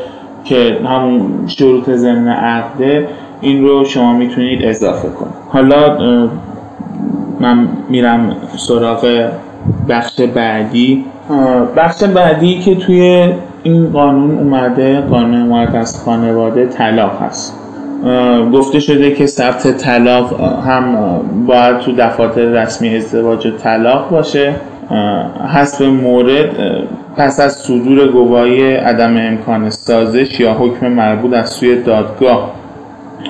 [0.43, 3.07] که همون شروط ضمن عقده
[3.41, 5.34] این رو شما می‌تونید اضافه کنید.
[5.49, 5.97] حالا
[7.39, 9.30] من میرم سراغ
[9.89, 11.05] بخش بعدی.
[11.77, 17.68] بخش بعدی که توی این قانون اومده قانون حمایت از خانواده طلاق هست.
[18.54, 20.97] گفته شده که ثبت طلاق هم
[21.47, 24.56] باید تو دفاتر رسمی ازدواج و طلاق باشه.
[25.54, 26.50] حسب مورد
[27.18, 32.52] پس از صدور گواهی عدم امکان سازش یا حکم مربوط از سوی دادگاه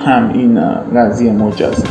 [0.06, 0.60] هم این
[0.94, 1.84] قضیه مجازه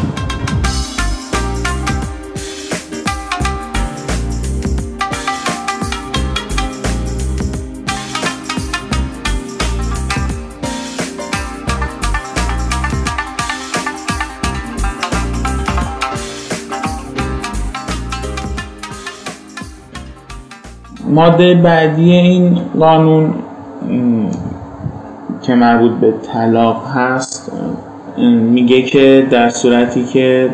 [21.20, 23.34] ماده بعدی این قانون
[25.41, 27.51] که مربوط به طلاق هست
[28.51, 30.49] میگه که در صورتی که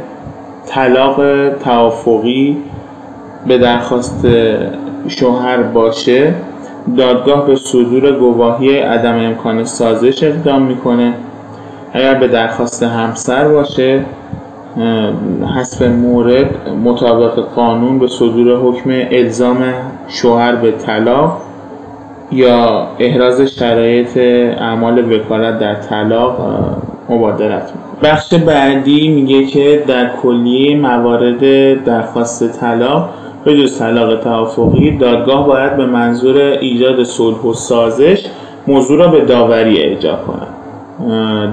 [0.68, 2.58] طلاق توافقی
[3.48, 4.28] به درخواست
[5.08, 6.34] شوهر باشه
[6.98, 11.14] دادگاه به صدور گواهی عدم امکان سازش اقدام می‌کنه.
[11.94, 14.06] اگر به درخواست همسر باشه
[15.58, 19.58] حسب مورد مطابق قانون به صدور حکم الزام
[20.08, 21.38] شوهر به طلاق
[22.32, 26.38] یا احراز شرایط اعمال وکالت در طلاق
[27.10, 28.12] مبادرت می‌کنه.
[28.12, 31.44] بخش بعدی میگه که در کلیه موارد
[31.84, 33.10] درخواست طلاق
[33.46, 38.26] به جز طلاق توافقی دادگاه باید به منظور ایجاد صلح و سازش
[38.68, 40.48] موضوع را به داوری اجرا کند.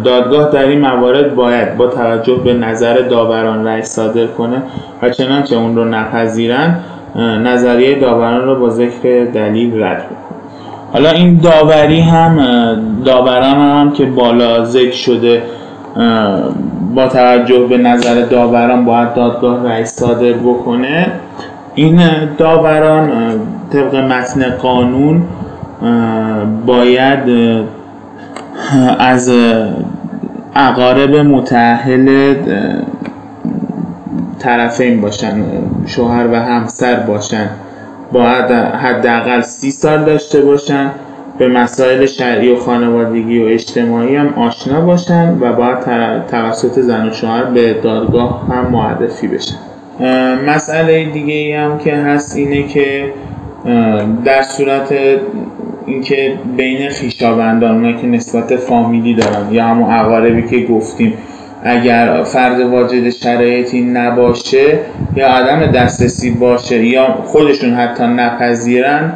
[0.05, 4.63] دادگاه در این موارد باید با توجه به نظر داوران رأی صادر کنه
[5.03, 6.81] و چنانچه اون رو نپذیرن
[7.17, 10.39] نظریه داوران رو با ذکر دلیل رد بکنه
[10.93, 12.37] حالا این داوری هم
[13.05, 15.43] داوران هم که بالا ذکر شده
[16.95, 21.07] با توجه به نظر داوران باید دادگاه رأی صادر بکنه.
[21.75, 22.01] این
[22.39, 23.11] داوران
[23.73, 25.23] طبق متن قانون
[26.67, 27.59] باید
[28.99, 29.33] از
[30.57, 32.35] اقارب متعهل
[34.43, 35.45] طرفین باشن
[35.87, 37.51] شوهر و همسر باشن
[38.13, 40.91] باید حداقل سی سال داشته باشن
[41.39, 45.79] به مسائل شرعی و خانوادگی و اجتماعی هم آشنا باشن و باید
[46.27, 49.57] توسط زن و شوهر به دادگاه هم معرفی بشن.
[50.47, 53.13] مسئله دیگه هم که هست اینه که
[54.25, 54.95] در صورت
[55.87, 61.15] اینکه بین خیشاوندان که نسبت فامیلی دارن یا همون اقاربی که گفتیم
[61.65, 64.79] اگر فرد واجد شرایطی نباشه
[65.17, 69.13] یا عدم دسترسی باشه یا خودشون حتی نپذیرن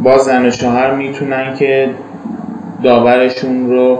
[0.00, 1.90] با زن و شوهر می‌تونن که
[2.82, 3.98] داورشون رو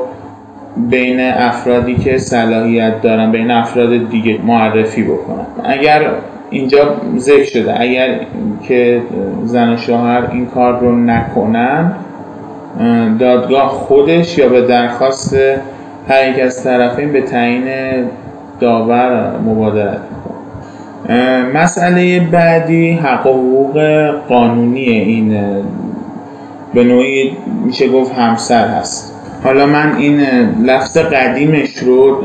[0.76, 5.46] بین افرادی که صلاحیت دارن بین افراد دیگه معرفی بکنن.
[5.64, 6.10] اگر
[6.50, 8.20] اینجا ذکر شده اگر
[8.62, 9.02] که
[9.44, 11.92] زن و شوهر این کار رو نکنن
[13.18, 15.36] دادگاه خودش یا به درخواست
[16.08, 17.64] هر یک از طرفین به تعیین
[18.60, 20.00] داور مبادرت
[21.54, 23.78] مسئله بعدی حق و حقوق
[24.28, 25.38] قانونی این
[26.74, 29.14] به نوعی میشه گفت همسر هست.
[29.44, 30.20] حالا من این
[30.64, 32.18] لفظ قدیمش رو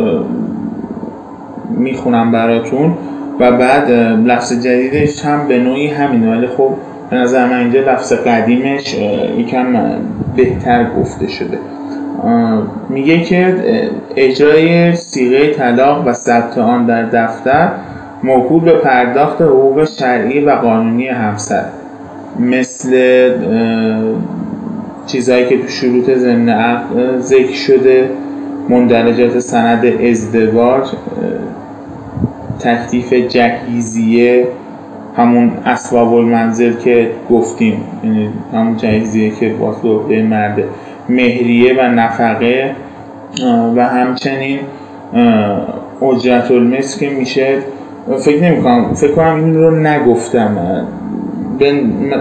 [1.78, 2.94] می‌خونم براتون
[3.40, 3.92] و بعد
[4.26, 6.38] لفظ جدیدش هم به نوعی همینه.
[6.38, 6.70] ولی خب
[7.10, 8.96] به نظر من اینجا لفظ قدیمش
[9.38, 9.66] یکم
[10.36, 11.58] بهتر گفته شده.
[12.90, 13.56] میگه که
[14.16, 17.70] اجرای سیغه طلاق و ثبت آن در دفتر
[18.24, 21.66] موکول به پرداخت حقوق شرعی و قانونی همسر.
[22.40, 23.30] مثل
[25.06, 28.10] چیزهایی که تو شروط ضمن عقد ذکر شده
[28.70, 30.92] مندرجات سند ازدواج
[32.60, 34.48] تکلیف جهیزیه
[35.18, 39.76] همون اسباب المنزل که گفتیم یعنی همون جهیزیه که باز
[40.10, 40.66] به مرده
[41.10, 42.76] مهریه و نفقه
[43.76, 44.60] و همچنین
[46.02, 47.58] اجرت المصر که میشه
[48.20, 50.58] فکر نمی کنم فکر کنم این رو نگفتم.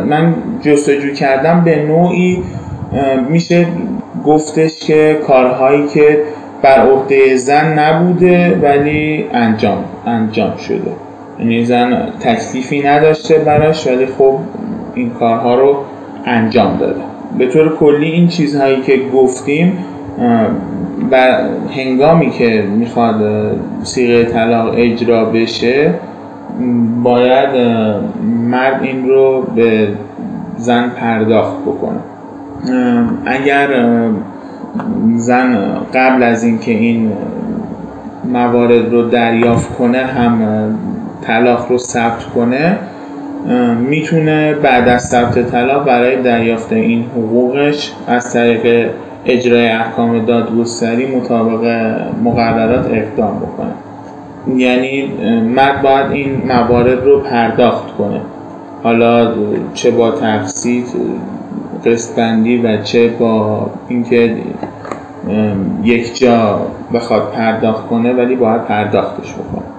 [0.08, 2.42] من جستجو کردم به نوعی
[3.28, 3.66] میشه
[4.24, 6.18] گفتش که کارهایی که
[6.62, 10.92] بر عهده زن نبوده ولی انجام انجام شده.
[11.38, 14.38] یعنی زن تکلیفی نداشته براش ولی خب
[14.94, 15.76] این کارها رو
[16.26, 17.00] انجام داده.
[17.38, 19.78] به طور کلی این چیزهایی که گفتیم
[21.10, 21.40] بر
[21.76, 23.16] هنگامی که می‌خواد
[23.82, 25.94] سیغه طلاق اجرا بشه
[27.02, 27.48] باید
[28.50, 29.88] مرد این رو به
[30.56, 31.98] زن پرداخت بکنه.
[33.26, 33.68] اگر
[35.16, 37.12] زن قبل از اینکه این
[38.32, 40.38] موارد رو دریافت کنه هم
[41.22, 42.78] طلاق رو ثبت کنه
[43.78, 48.90] می‌تونه بعد از ثبت طلاق برای دریافت این حقوقش از طریق
[49.26, 51.64] اجرای احکام دادگستری مطابق
[52.24, 53.72] مقررات اقدام بکنه.
[54.56, 58.20] یعنی مرد باید این موارد رو پرداخت کنه.
[58.82, 59.32] حالا
[59.74, 60.86] چه با تقسیط
[61.86, 64.36] قسطبندی و چه با اینکه
[65.84, 66.60] یک جا
[66.94, 69.71] بخواد پرداخت کنه ولی باید پرداختش بکنه.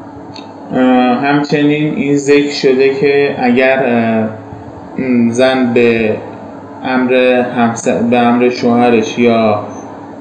[1.24, 3.80] همچنین این ذکر شده که اگر
[5.30, 6.16] زن به
[6.84, 7.10] امر
[8.10, 9.60] به امر شوهرش یا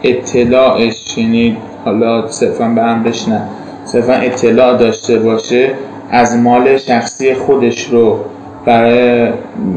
[0.02, 3.40] اطلاعش یعنی حالا صرفا به امرش نه
[3.84, 5.70] صرفا اطلاع داشته باشه
[6.10, 8.18] از مال شخصی خودش رو
[8.64, 9.30] برای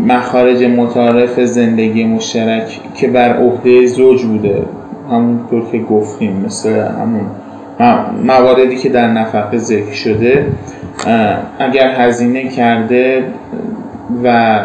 [0.08, 4.64] مخارج متعارف زندگی مشترک که بر عهده زوج بوده
[5.12, 7.26] همونطور که گفتیم مثل همون
[8.24, 10.46] مواردی که در نفقه ذکر شده
[11.60, 13.24] اگر هزینه کرده
[14.24, 14.60] و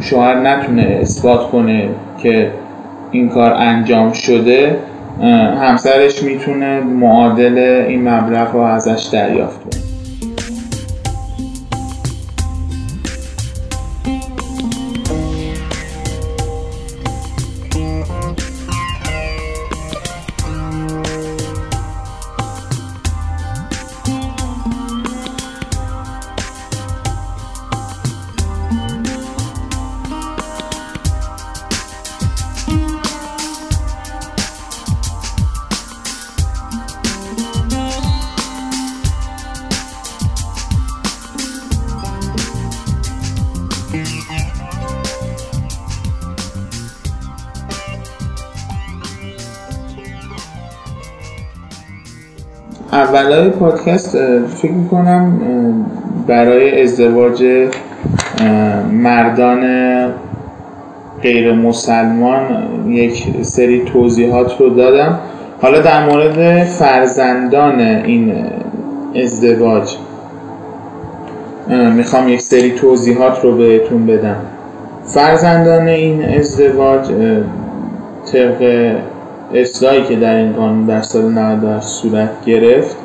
[0.00, 1.88] شوهر نتونه اثبات کنه
[2.22, 2.50] که
[3.10, 4.76] این کار انجام شده
[5.60, 9.81] همسرش می‌تونه معادل این مبلغ رو ازش دریافت کنه.
[53.32, 55.40] اولای پادکست فکر می‌کنم
[56.26, 57.44] برای ازدواج
[58.92, 59.62] مردان
[61.22, 62.40] غیر مسلمان
[62.88, 65.18] یک سری توضیحات رو دادم.
[65.62, 68.34] حالا در مورد فرزندان این
[69.22, 69.96] ازدواج
[71.96, 74.36] می‌خوام یک سری توضیحات رو بهتون بدم.
[75.04, 77.10] فرزندان این ازدواج
[78.32, 78.92] طبق
[79.54, 82.96] اصلاحی که در این قانون در سال 98 صورت گرفت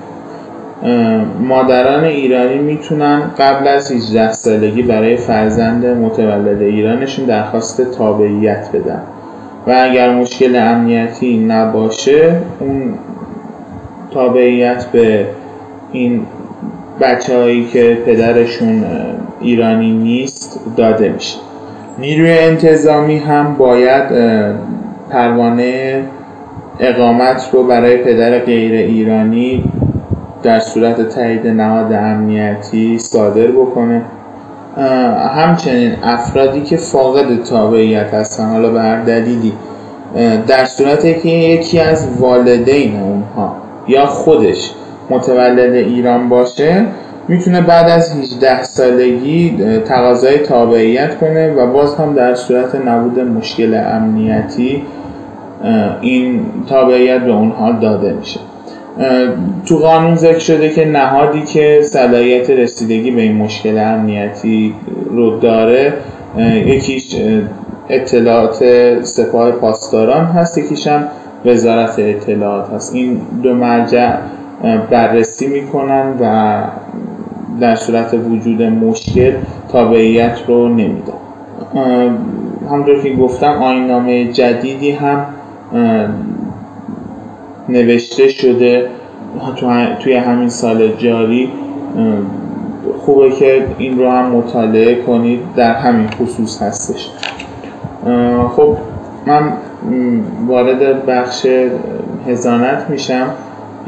[1.39, 9.01] مادران ایرانی می‌تونن قبل از 18 سالگی برای فرزند متولد ایرانشون درخواست تابعیت بدن.
[9.67, 12.93] و اگر مشکل امنیتی نباشه اون
[14.11, 15.25] تابعیت به
[15.91, 16.21] این
[17.01, 18.83] بچه هایی که پدرشون
[19.41, 21.37] ایرانی نیست داده میشه.
[21.99, 24.03] نیروی انتظامی هم باید
[25.09, 26.01] پروانه
[26.79, 29.63] اقامت رو برای پدر غیر ایرانی
[30.47, 34.01] در صورت تایید نهاد امنیتی صادر بکنه.
[35.35, 39.53] همچنین افرادی که فاقد تابعیت هستن حالا به هر دلیلی
[40.47, 43.55] در صورتی که یکی از والدین اونها
[43.87, 44.71] یا خودش
[45.09, 46.85] متولد ایران باشه
[47.27, 53.81] می‌تونه بعد از 18 سالگی تقاضای تابعیت کنه و باز هم در صورت نبود مشکل
[53.85, 54.83] امنیتی
[56.01, 58.39] این تابعیت به اونها داده میشه.
[59.65, 64.73] تو قانون ذکر شده که نهادی که صلاحیت رسیدگی به این مشکل امنیتی
[65.11, 65.93] رو داره
[66.65, 67.15] یکیش
[67.89, 68.63] اطلاعات
[69.03, 71.03] سپاه پاسداران هست یکیش هم
[71.45, 72.95] وزارت اطلاعات هست.
[72.95, 74.15] این دو مرجع
[74.89, 76.57] بررسی می‌کنن و
[77.61, 79.31] در صورت وجود مشکل
[79.71, 81.13] تابعیت رو نمیدن.
[82.69, 85.25] همونطور که گفتم آینامه جدیدی هم
[87.69, 88.89] نوشته شده
[89.99, 91.51] توی همین سال جاری
[93.05, 97.09] خوبه که این رو هم مطالعه کنید در همین خصوص هستش.
[98.55, 98.77] خب
[99.25, 99.53] من
[100.47, 101.47] وارد بخش
[102.27, 103.29] هزانت میشم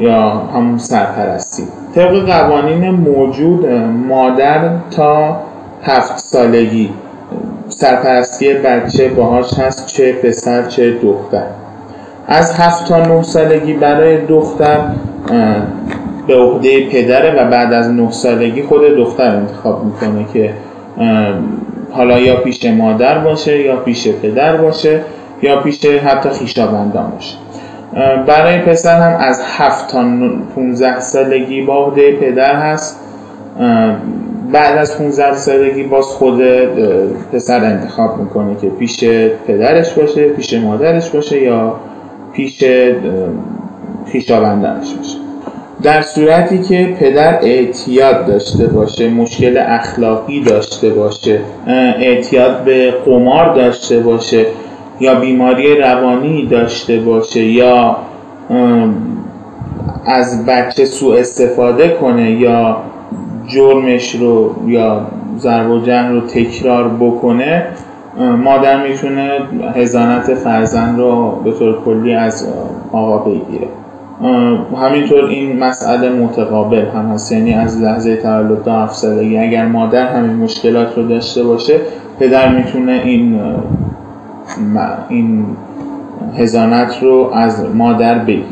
[0.00, 1.62] یا همون سرپرستی.
[1.94, 3.66] طبق قوانین موجود
[4.08, 5.40] مادر تا
[5.82, 6.90] هفت سالگی
[7.68, 11.46] سرپرستی بچه باهاش هست چه پسر چه دختر.
[12.32, 14.78] از هفت تا نه سالگی برای دختر
[16.26, 20.50] به عهده پدره و بعد از نه سالگی خود دختر انتخاب می‌کنه که
[21.90, 25.00] حالا یا پیش مادر باشه یا پیش پدر باشه
[25.42, 27.36] یا پیش حتی خیشاوندان باشه.
[28.26, 30.04] برای پسر هم از 7 تا
[30.54, 33.00] 15 سالگی با عهده پدر هست.
[34.52, 36.42] بعد از 15 سالگی باز خود
[37.32, 39.04] پسر انتخاب می‌کنه که پیش
[39.46, 41.74] پدرش باشه پیش مادرش باشه یا
[42.32, 42.64] پیش
[44.12, 45.18] خیشاوندانش باشه.
[45.82, 51.40] در صورتی که پدر اعتیاد داشته باشه مشکل اخلاقی داشته باشه
[51.96, 54.46] اعتیاد به قمار داشته باشه
[55.00, 57.96] یا بیماری روانی داشته باشه یا
[60.06, 62.76] از بچه سوء استفاده کنه یا
[63.48, 65.06] جرمش رو یا
[65.38, 67.66] ضرب و رو تکرار بکنه
[68.20, 69.38] مادر می‌تونه
[69.76, 72.48] هزانت فرزند رو به طور کلی از
[72.92, 73.66] آقا بگیره.
[74.76, 77.32] همینطور این مسئله متقابل هم هست.
[77.32, 81.80] یعنی از لحظه تولد تا هفت اگر مادر همین مشکلات رو داشته باشه
[82.18, 83.40] پدر می‌تونه این
[85.08, 85.44] این
[86.38, 88.44] هزانت رو از مادر بگیره.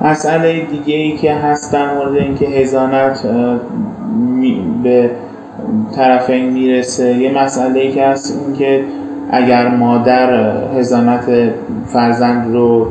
[0.00, 3.26] مسئله دیگه ای که هست در مورد اینکه هزانت
[4.82, 5.10] به
[5.96, 8.84] طرفین می‌رسه یه مسئله ای که هست اینکه
[9.30, 11.24] اگر مادر هزانت
[11.86, 12.86] فرزند رو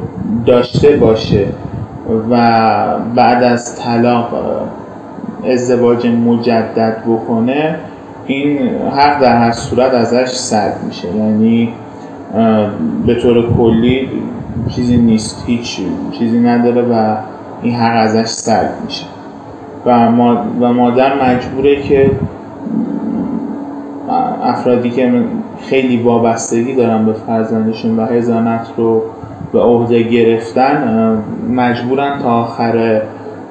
[0.45, 1.45] داشته باشه
[2.29, 2.37] و
[3.15, 4.29] بعد از طلاق
[5.51, 7.75] ازدواج مجدد بکنه
[8.27, 11.15] این حق در هر صورت ازش سرد میشه.
[11.15, 11.73] یعنی
[13.05, 14.09] به طور کلی
[14.69, 15.81] چیزی نیست هیچ
[16.19, 17.15] چیزی نداره و
[17.61, 19.05] این حق ازش سرد میشه.
[19.85, 20.11] و
[20.73, 22.11] مادر مجبوره که
[24.43, 25.23] افرادی که
[25.59, 29.01] خیلی وابستگی دارن به فرزندشون و هزانت رو
[29.51, 31.17] به عهده گرفتن.
[31.55, 33.01] مجبورن تا آخر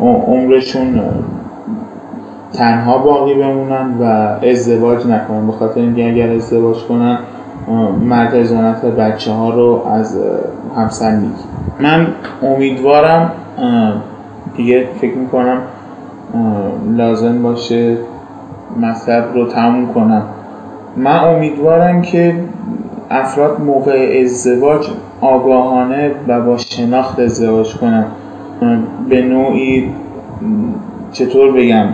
[0.00, 1.00] عمرشون
[2.52, 4.04] تنها باقی بمونن و
[4.46, 5.46] ازدواج نکنن.
[5.46, 7.18] به خاطر اینکه اگر ازدواج کنن
[8.00, 10.18] مرد ازانت بچه ها رو از
[10.76, 11.32] همسر میگی
[11.80, 12.06] من
[12.42, 13.32] امیدوارم
[14.56, 15.58] دیگه فکر می‌کنم
[16.96, 17.96] لازم باشه
[18.80, 20.22] مطلب رو تموم کنم.
[20.96, 22.34] من امیدوارم که
[23.10, 24.86] افراد موقع ازدواج
[25.20, 28.04] آگاهانه و با شناخت ازدواج کنن.
[29.08, 29.90] به نوعی
[31.12, 31.86] چطور بگم؟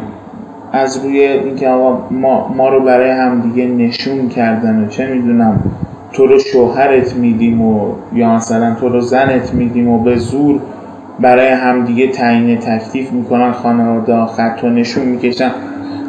[0.73, 5.61] از روی اینکه آقا ما, ما رو برای همدیگه نشون کردن و چه می‌دونم
[6.13, 10.61] تو رو شوهرت میدیم و یا مثلا تو رو زنت میدیم و به زور
[11.21, 15.51] برای همدیگه تعیین تکلیف می‌کنن خانواده خط و نشون می‌کشن.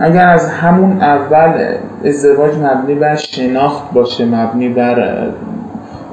[0.04, 1.76] اگر از همون اول
[2.06, 5.28] ازدواج مبنی بر شناخت باشه مبنی بر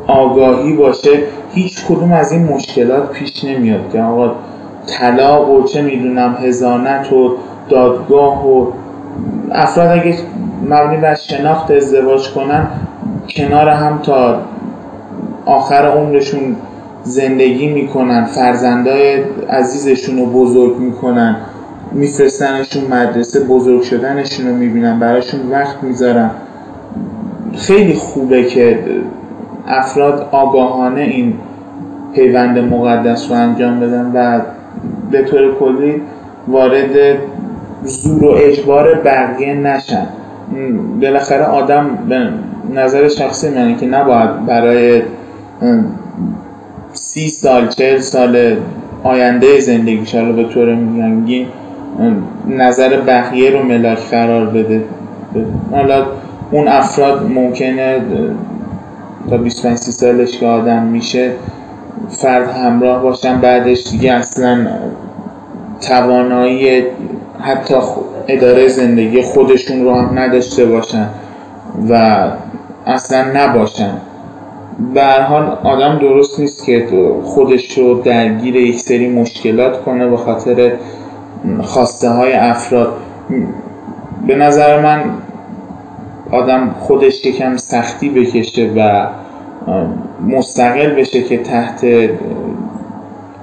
[0.07, 1.11] آگاهی باشه
[1.53, 4.34] هیچ کدوم از این مشکلات پیش نمیاد که آقا
[4.86, 7.36] طلاق و چه می‌دونم هزانت و
[7.68, 8.66] دادگاه و
[9.53, 10.14] افراد اگه
[10.68, 12.66] مبنی بر شناخت ازدواج کنن
[13.36, 14.41] کنار هم تا
[15.47, 16.57] آخر عمرشون
[17.03, 21.36] زندگی می‌کنن فرزندای عزیزشون رو بزرگ می‌کنن.
[21.93, 26.30] میفرستنشون مدرسه بزرگ شدنشون رو می‌بینن براشون وقت می‌ذارن
[27.57, 28.78] خیلی خوبه که
[29.66, 31.34] افراد آگاهانه این
[32.14, 34.41] پیوند مقدس رو انجام بدن و
[35.11, 36.03] به طور کلی
[36.49, 37.18] وارد
[37.84, 40.07] زور و اجبار بقیه نشن.
[41.01, 42.28] بالاخره آدم به
[42.80, 45.03] نظر شخصی منه که نباید برای
[46.93, 48.57] سی سال چهل سال
[49.03, 51.47] آینده زندگیش رو به طور میانگین
[52.48, 54.84] نظر بقیه رو ملاک قرار بده.
[55.72, 56.07] حالا
[56.51, 58.01] اون افراد ممکنه
[59.30, 61.32] تا 25 سالش که آدم میشه
[62.09, 64.66] فرد همراه باشن بعدش دیگه اصلا
[65.80, 66.82] توانایی
[67.40, 67.74] حتی
[68.28, 71.09] اداره زندگی خودشون رو هم نداشته باشن
[71.90, 72.18] و
[72.86, 73.90] اصلا نباشن.
[74.94, 76.86] به حال آدم درست نیست که
[77.24, 80.72] خودش رو درگیر یک سری مشکلات کنه به خاطر
[81.62, 82.93] خواسته های افراد.
[84.26, 85.05] به نظر من
[86.30, 89.07] آدم خودش یکم سختی بکشه و
[90.26, 91.86] مستقل بشه که تحت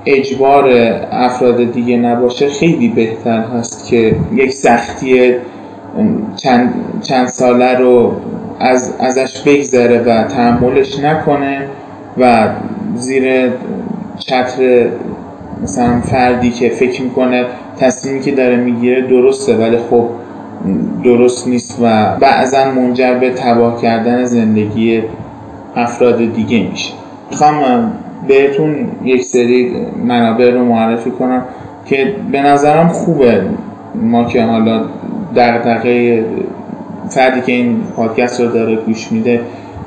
[0.05, 0.69] اجبار
[1.11, 5.31] افراد دیگه نباشه خیلی بهتر هست که یک سختی
[6.35, 8.11] چند, چند ساله رو
[8.59, 11.67] از ازش بگذره و تحملش نکنه
[12.17, 12.47] و
[12.95, 13.51] زیر
[14.17, 14.87] چتر
[15.63, 17.45] مثلا فردی که فکر می‌کنه
[17.79, 20.09] تصمیمی که داره می‌گیره درسته ولی خب
[21.03, 25.03] درست نیست و بعضا منجر به تباه کردن زندگی
[25.75, 26.93] افراد دیگه میشه.
[27.31, 27.91] می‌خوام
[28.27, 29.71] بهتون یک سری
[30.05, 31.43] منابع رو معرفی کنم
[31.85, 33.41] که به نظرم خوبه.
[33.95, 34.81] ما که حالا
[35.35, 36.25] دقدقه
[37.09, 39.41] فردی که این پادکست رو داره گوش میده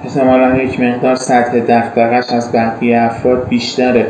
[0.05, 4.07] احتمالا یک مقدار سطح دقدقش از بقیه افراد بیشتره.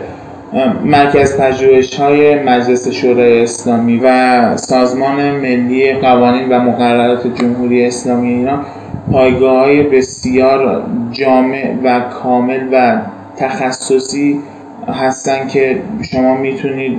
[0.84, 8.64] مرکز پژوهش های مجلس شورای اسلامی و سازمان ملی قوانین و مقررات جمهوری اسلامی ایران
[9.12, 10.82] پایگاه های بسیار
[11.12, 13.01] جامع و کامل و
[13.36, 14.40] تخصصی
[14.88, 15.82] هستن که
[16.12, 16.98] شما می‌تونید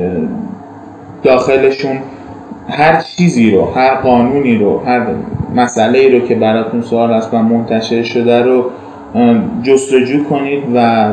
[1.23, 1.97] داخلشون
[2.69, 5.01] هر چیزی رو هر قانونی رو هر
[5.55, 8.65] مسئله ای رو که براتون سوال هست و منتشر شده رو
[9.63, 11.07] جستجو کنید و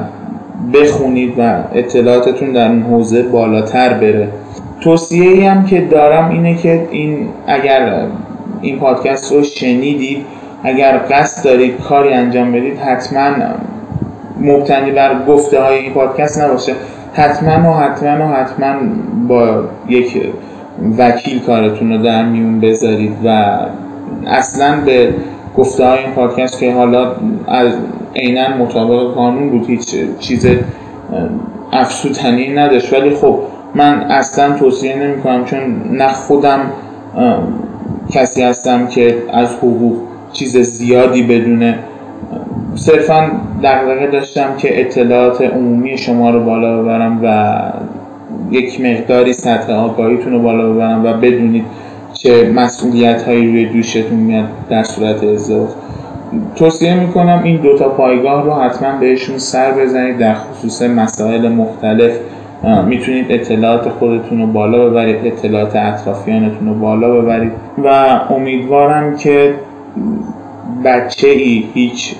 [0.74, 4.28] بخونید و اطلاعاتتون در این حوزه بالاتر بره.
[4.80, 8.06] توصیه ای هم که دارم اینه که این اگر
[8.60, 10.26] این پادکست رو شنیدید
[10.64, 13.30] اگر قصد دارید کاری انجام بدید حتما
[14.40, 16.72] مبتنی بر گفته های این پادکست نباشه.
[17.12, 18.74] حتما و حتما و حتما
[19.28, 20.22] با یک
[20.98, 23.58] وکیل کارتون رو در میون بذارید و
[24.26, 25.14] اصلا به
[25.56, 27.12] گفته های این پادکست که حالا
[27.48, 27.72] از
[28.18, 30.46] عینا مطابق قانون بود هیچ چیز
[31.72, 32.92] افسوتنی نداشت.
[32.92, 33.38] ولی خب
[33.74, 35.60] من اصلا توصیه نمی کنم چون
[35.90, 36.60] نه خودم
[38.10, 39.96] کسی هستم که از حقوق
[40.32, 41.78] چیز زیادی بدونه
[42.74, 43.30] صرفا
[43.62, 47.72] دقیقه داشتم که اطلاعات عمومی شما رو بالا ببرم و
[48.50, 51.64] یک مقداری سطح آگاهیتون رو بالا ببرم و بدونید
[52.12, 55.68] چه مسئولیت هایی روی دوشتون میاد در صورت ازدواج.
[56.56, 60.18] توصیه می‌کنم این دوتا پایگاه رو حتما بهشون سر بزنید.
[60.18, 62.12] در خصوص مسائل مختلف
[62.86, 67.52] می‌تونید اطلاعات خودتون رو بالا ببرید اطلاعات اطرافیانتون رو بالا ببرید.
[67.84, 67.88] و
[68.30, 69.54] امیدوارم که
[70.84, 72.14] بچه ای هیچ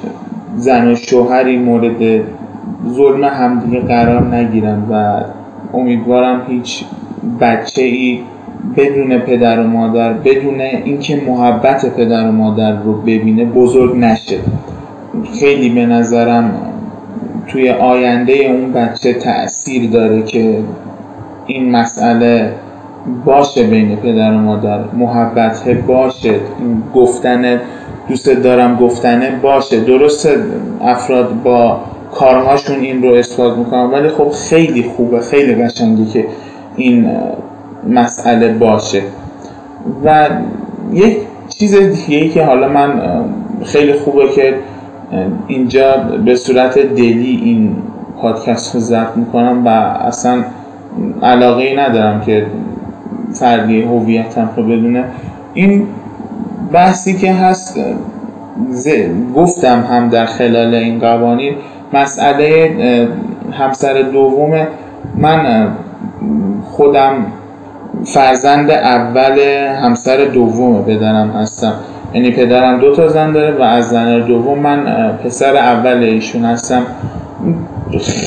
[0.57, 2.21] زن و شوهری مورد
[2.89, 5.21] ظلم همدیگه قرار نگیرن و
[5.75, 6.85] امیدوارم هیچ
[7.41, 8.21] بچه ای
[8.77, 14.39] بدون پدر و مادر بدون اینکه محبت پدر و مادر رو ببینه بزرگ نشه.
[15.41, 16.51] خیلی به نظرم
[17.47, 20.59] توی آینده اون بچه تاثیر داره که
[21.47, 22.53] این مسئله
[23.25, 24.79] باشه بین پدر و مادر.
[24.99, 26.35] محبت باشه
[26.95, 27.61] گفتن
[28.09, 29.81] دوست دارم گفتنه باشه.
[29.81, 30.29] درست
[30.81, 31.81] افراد با
[32.13, 36.25] کارهاشون این رو اثبات می‌کنن ولی خب خیلی خوبه خیلی قشنگی که
[36.77, 37.11] این
[37.87, 39.03] مسئله باشه.
[40.05, 40.29] و
[40.93, 41.17] یک
[41.49, 43.01] چیز دیگه ای که حالا من
[43.65, 44.55] خیلی خوبه که
[45.47, 47.77] اینجا به صورت دلی این
[48.21, 50.45] پادکست رو ضبط می‌کنم و اصلا
[51.23, 52.47] علاقه ای ندارم که
[53.35, 55.05] فردی هویتم رو بدونه.
[55.55, 55.87] این
[56.73, 57.81] بحثی که هست
[59.37, 61.55] گفتم هم در خلال این قوانین.
[61.93, 62.71] مسئله
[63.53, 64.67] همسر دوم
[65.17, 65.69] من
[66.65, 67.27] خودم
[68.05, 69.39] فرزند اول
[69.83, 71.73] همسر دوم پدرم هستم.
[72.15, 76.83] یعنی پدرم دو تا زن داره و از زن دوم من پسر اول ایشون هستم.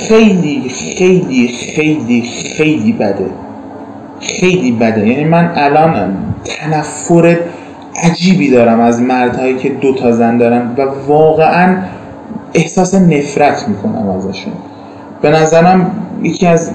[0.07, 2.21] خیلی خیلی خیلی
[2.57, 3.25] خیلی بده.
[4.19, 5.07] خیلی بده.
[5.07, 7.37] یعنی من الان تنفر
[8.03, 11.75] عجیبی دارم از مردهایی که دو تا زن دارن و واقعا
[12.53, 14.53] احساس نفرت می‌کنم ازشون.
[15.21, 15.91] به نظرم
[16.23, 16.71] یکی از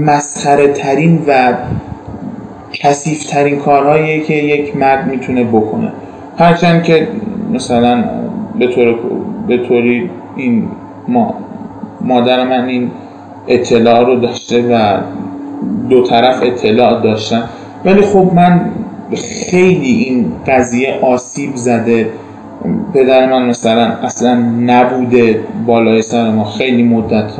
[0.00, 1.54] مسخره ترین و
[2.80, 5.92] کسیف ترین کارهایی که یک مرد می‌تونه بکنه.
[6.38, 7.08] هرچند که
[7.52, 8.04] مثلا
[8.58, 8.94] به طور
[9.48, 10.68] به طوری این
[11.08, 11.34] ما
[12.00, 12.90] مادر من این
[13.48, 14.96] اطلاع رو داشته و
[15.90, 17.42] دو طرف اطلاع داشتن.
[17.84, 18.60] ولی خب من
[19.50, 22.06] خیلی این قضیه آسیب زده.
[22.94, 26.44] پدر من مثلا اصلا نبوده بالای سر ما.
[26.44, 27.30] خیلی مدت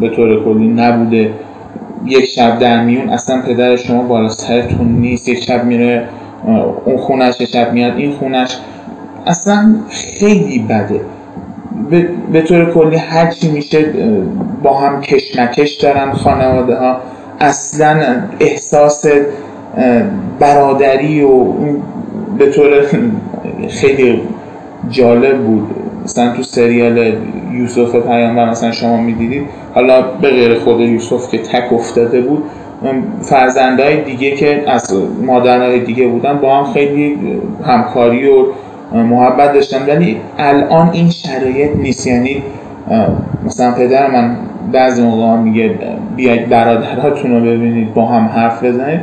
[0.00, 1.30] به طور کلی نبوده.
[2.06, 6.08] یک شب در میون اصلا پدر شما بالا سرتون نیست یک شب میره
[6.84, 8.56] اون خونش شب میاد این خونش
[9.26, 11.00] اصلا خیلی بده.
[12.32, 13.84] به طور کلی هرچی میشه
[14.62, 16.96] با هم کشمکش دارن خانواده ها.
[17.40, 19.06] اصلا احساس
[20.40, 21.44] برادری و
[22.38, 22.70] به طور
[23.80, 24.20] خیلی
[24.90, 25.70] جالب بود.
[26.10, 27.12] مثلا تو سریال
[27.52, 29.42] یوسف پیامبر مثلا شما می‌دیدید
[29.74, 32.42] حالا به غیر خود یوسف که تک افتاده بود
[33.22, 37.18] فرزندهای دیگه که از مادرهای دیگه بودن با هم خیلی
[37.66, 38.44] همکاری و
[38.92, 39.86] محبت داشتن.
[39.86, 42.06] ولی الان این شرایط نیست.
[42.06, 42.42] یعنی
[43.46, 44.36] مثلا پدر من
[44.72, 45.74] بعضی موقع میگه
[46.16, 49.00] بیاید برادراتون رو ببینید با هم حرف بزنید.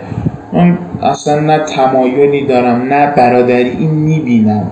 [0.54, 4.72] من اصلا نه تمایلی دارم نه برادری این می‌بینم.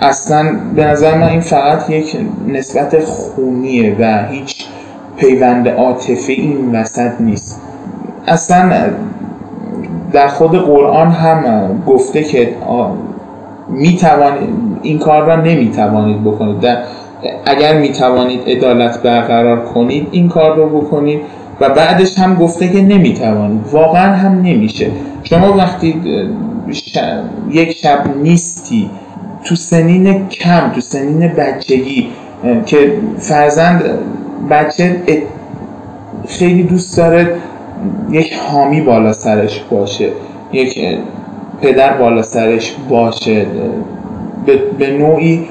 [0.00, 2.16] اصلا به نظر من این فقط یک
[2.48, 4.64] نسبت خونیه و هیچ
[5.16, 7.60] پیوند عاطفه این وسط نیست.
[8.26, 8.90] اصلا
[10.12, 11.42] در خود قرآن هم
[11.86, 12.54] گفته که
[13.68, 14.48] می‌توانید
[14.82, 16.60] این کار را نمی‌توانید بکنید.
[16.60, 16.78] در
[17.46, 21.20] اگر می‌توانید عدالت برقرار کنید این کار رو بکنید
[21.60, 23.60] و بعدش هم گفته که نمی‌توانید.
[23.72, 24.90] واقعا هم نمیشه.
[25.22, 26.02] شما وقتی
[27.50, 28.90] یک شب نیستی
[29.44, 32.08] تو سنین کم تو سنین بچگی
[32.66, 33.84] که فرزند
[34.50, 34.96] بچه
[36.28, 37.36] خیلی دوست داره
[38.10, 40.08] یک حامی بالا سرش باشه
[40.52, 40.98] یک
[41.62, 43.46] پدر بالا سرش باشه
[44.78, 45.48] به نوعی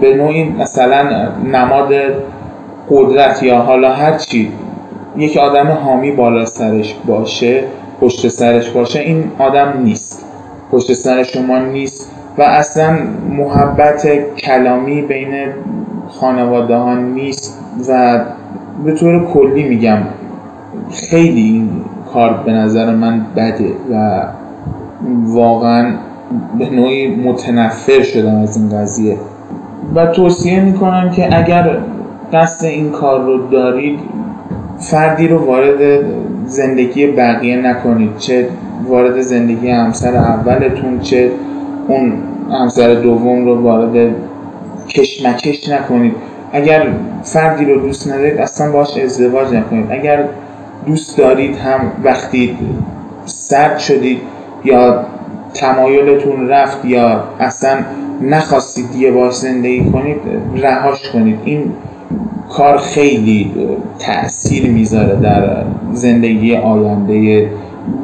[0.00, 1.92] به نوعی مثلا نماد
[2.90, 4.52] قدرت یا حالا هر چی
[5.16, 7.64] یک آدم حامی بالا سرش باشه
[8.00, 10.23] پشت سرش باشه این آدم نیست.
[10.74, 12.98] پشت سر شما نیست و اصلا
[13.30, 14.06] محبت
[14.38, 15.34] کلامی بین
[16.08, 18.20] خانواده ها نیست و
[18.84, 19.98] به طور کلی میگم
[20.92, 21.70] خیلی این
[22.12, 24.22] کار به نظر من بده و
[25.26, 25.92] واقعا
[26.58, 29.16] به نوعی متنفر شدم از این قضیه.
[29.94, 31.78] و توصیه می‌کنم که اگر
[32.32, 33.98] قصد این کار رو دارید
[34.78, 36.04] فردی رو وارد
[36.46, 38.16] زندگی بقیه نکنید.
[38.18, 38.48] چه
[38.88, 41.30] وارد زندگی همسر اولتون چه
[41.88, 42.12] اون
[42.50, 44.14] همسر دوم رو وارد
[44.88, 46.14] کشمکش نکنید.
[46.52, 46.86] اگر
[47.22, 49.86] فردی رو دوست ندارید اصلا باش ازدواج نکنید.
[49.90, 50.24] اگر
[50.86, 52.56] دوست دارید هم وقتی
[53.24, 54.20] سرد شدید
[54.64, 55.04] یا
[55.54, 57.78] تمایلتون رفت یا اصلا
[58.22, 60.16] نخواستید دیگه باش زندگی کنید
[60.56, 61.38] رهاش کنید.
[61.44, 61.72] این
[62.50, 63.50] کار خیلی
[63.98, 67.50] تاثیر می‌ذاره در زندگی آینده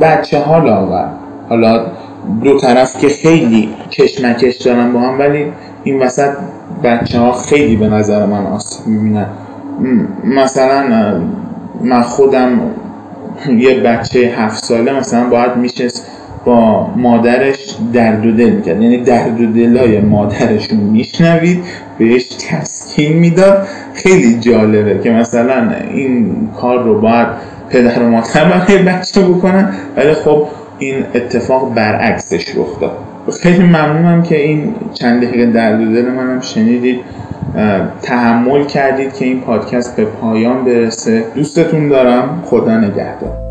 [0.00, 1.06] بچه ها لاغر.
[1.48, 1.86] حالا
[2.44, 5.44] دو طرف که خیلی کشمکش دارن با هم ولی
[5.84, 6.30] این وسط
[6.84, 9.26] بچه ها خیلی به نظر من آسیب می‌بینن.
[10.24, 10.84] مثلا
[11.82, 12.60] من خودم
[13.58, 16.06] یه بچه هفت ساله مثلا باید میشست
[16.44, 18.82] با مادرش درد و دل می‌کرد.
[18.82, 21.64] یعنی درد و دلای مادرشون میشنوید
[21.98, 23.66] بهش تسکین می‌داد.
[23.94, 27.28] خیلی جالبه که مثلا این کار رو باید
[27.70, 30.46] پدر و مادر برای بچه بکنن ولی خب
[30.78, 32.96] این اتفاق برعکسش رخ داد.
[33.42, 37.00] خیلی ممنونم که این چند دقیقه درد دل منم شنیدید.
[38.02, 41.24] تحمل کردید که این پادکست به پایان برسه.
[41.34, 42.42] دوستتون دارم.
[42.44, 43.49] خدا نگهدار.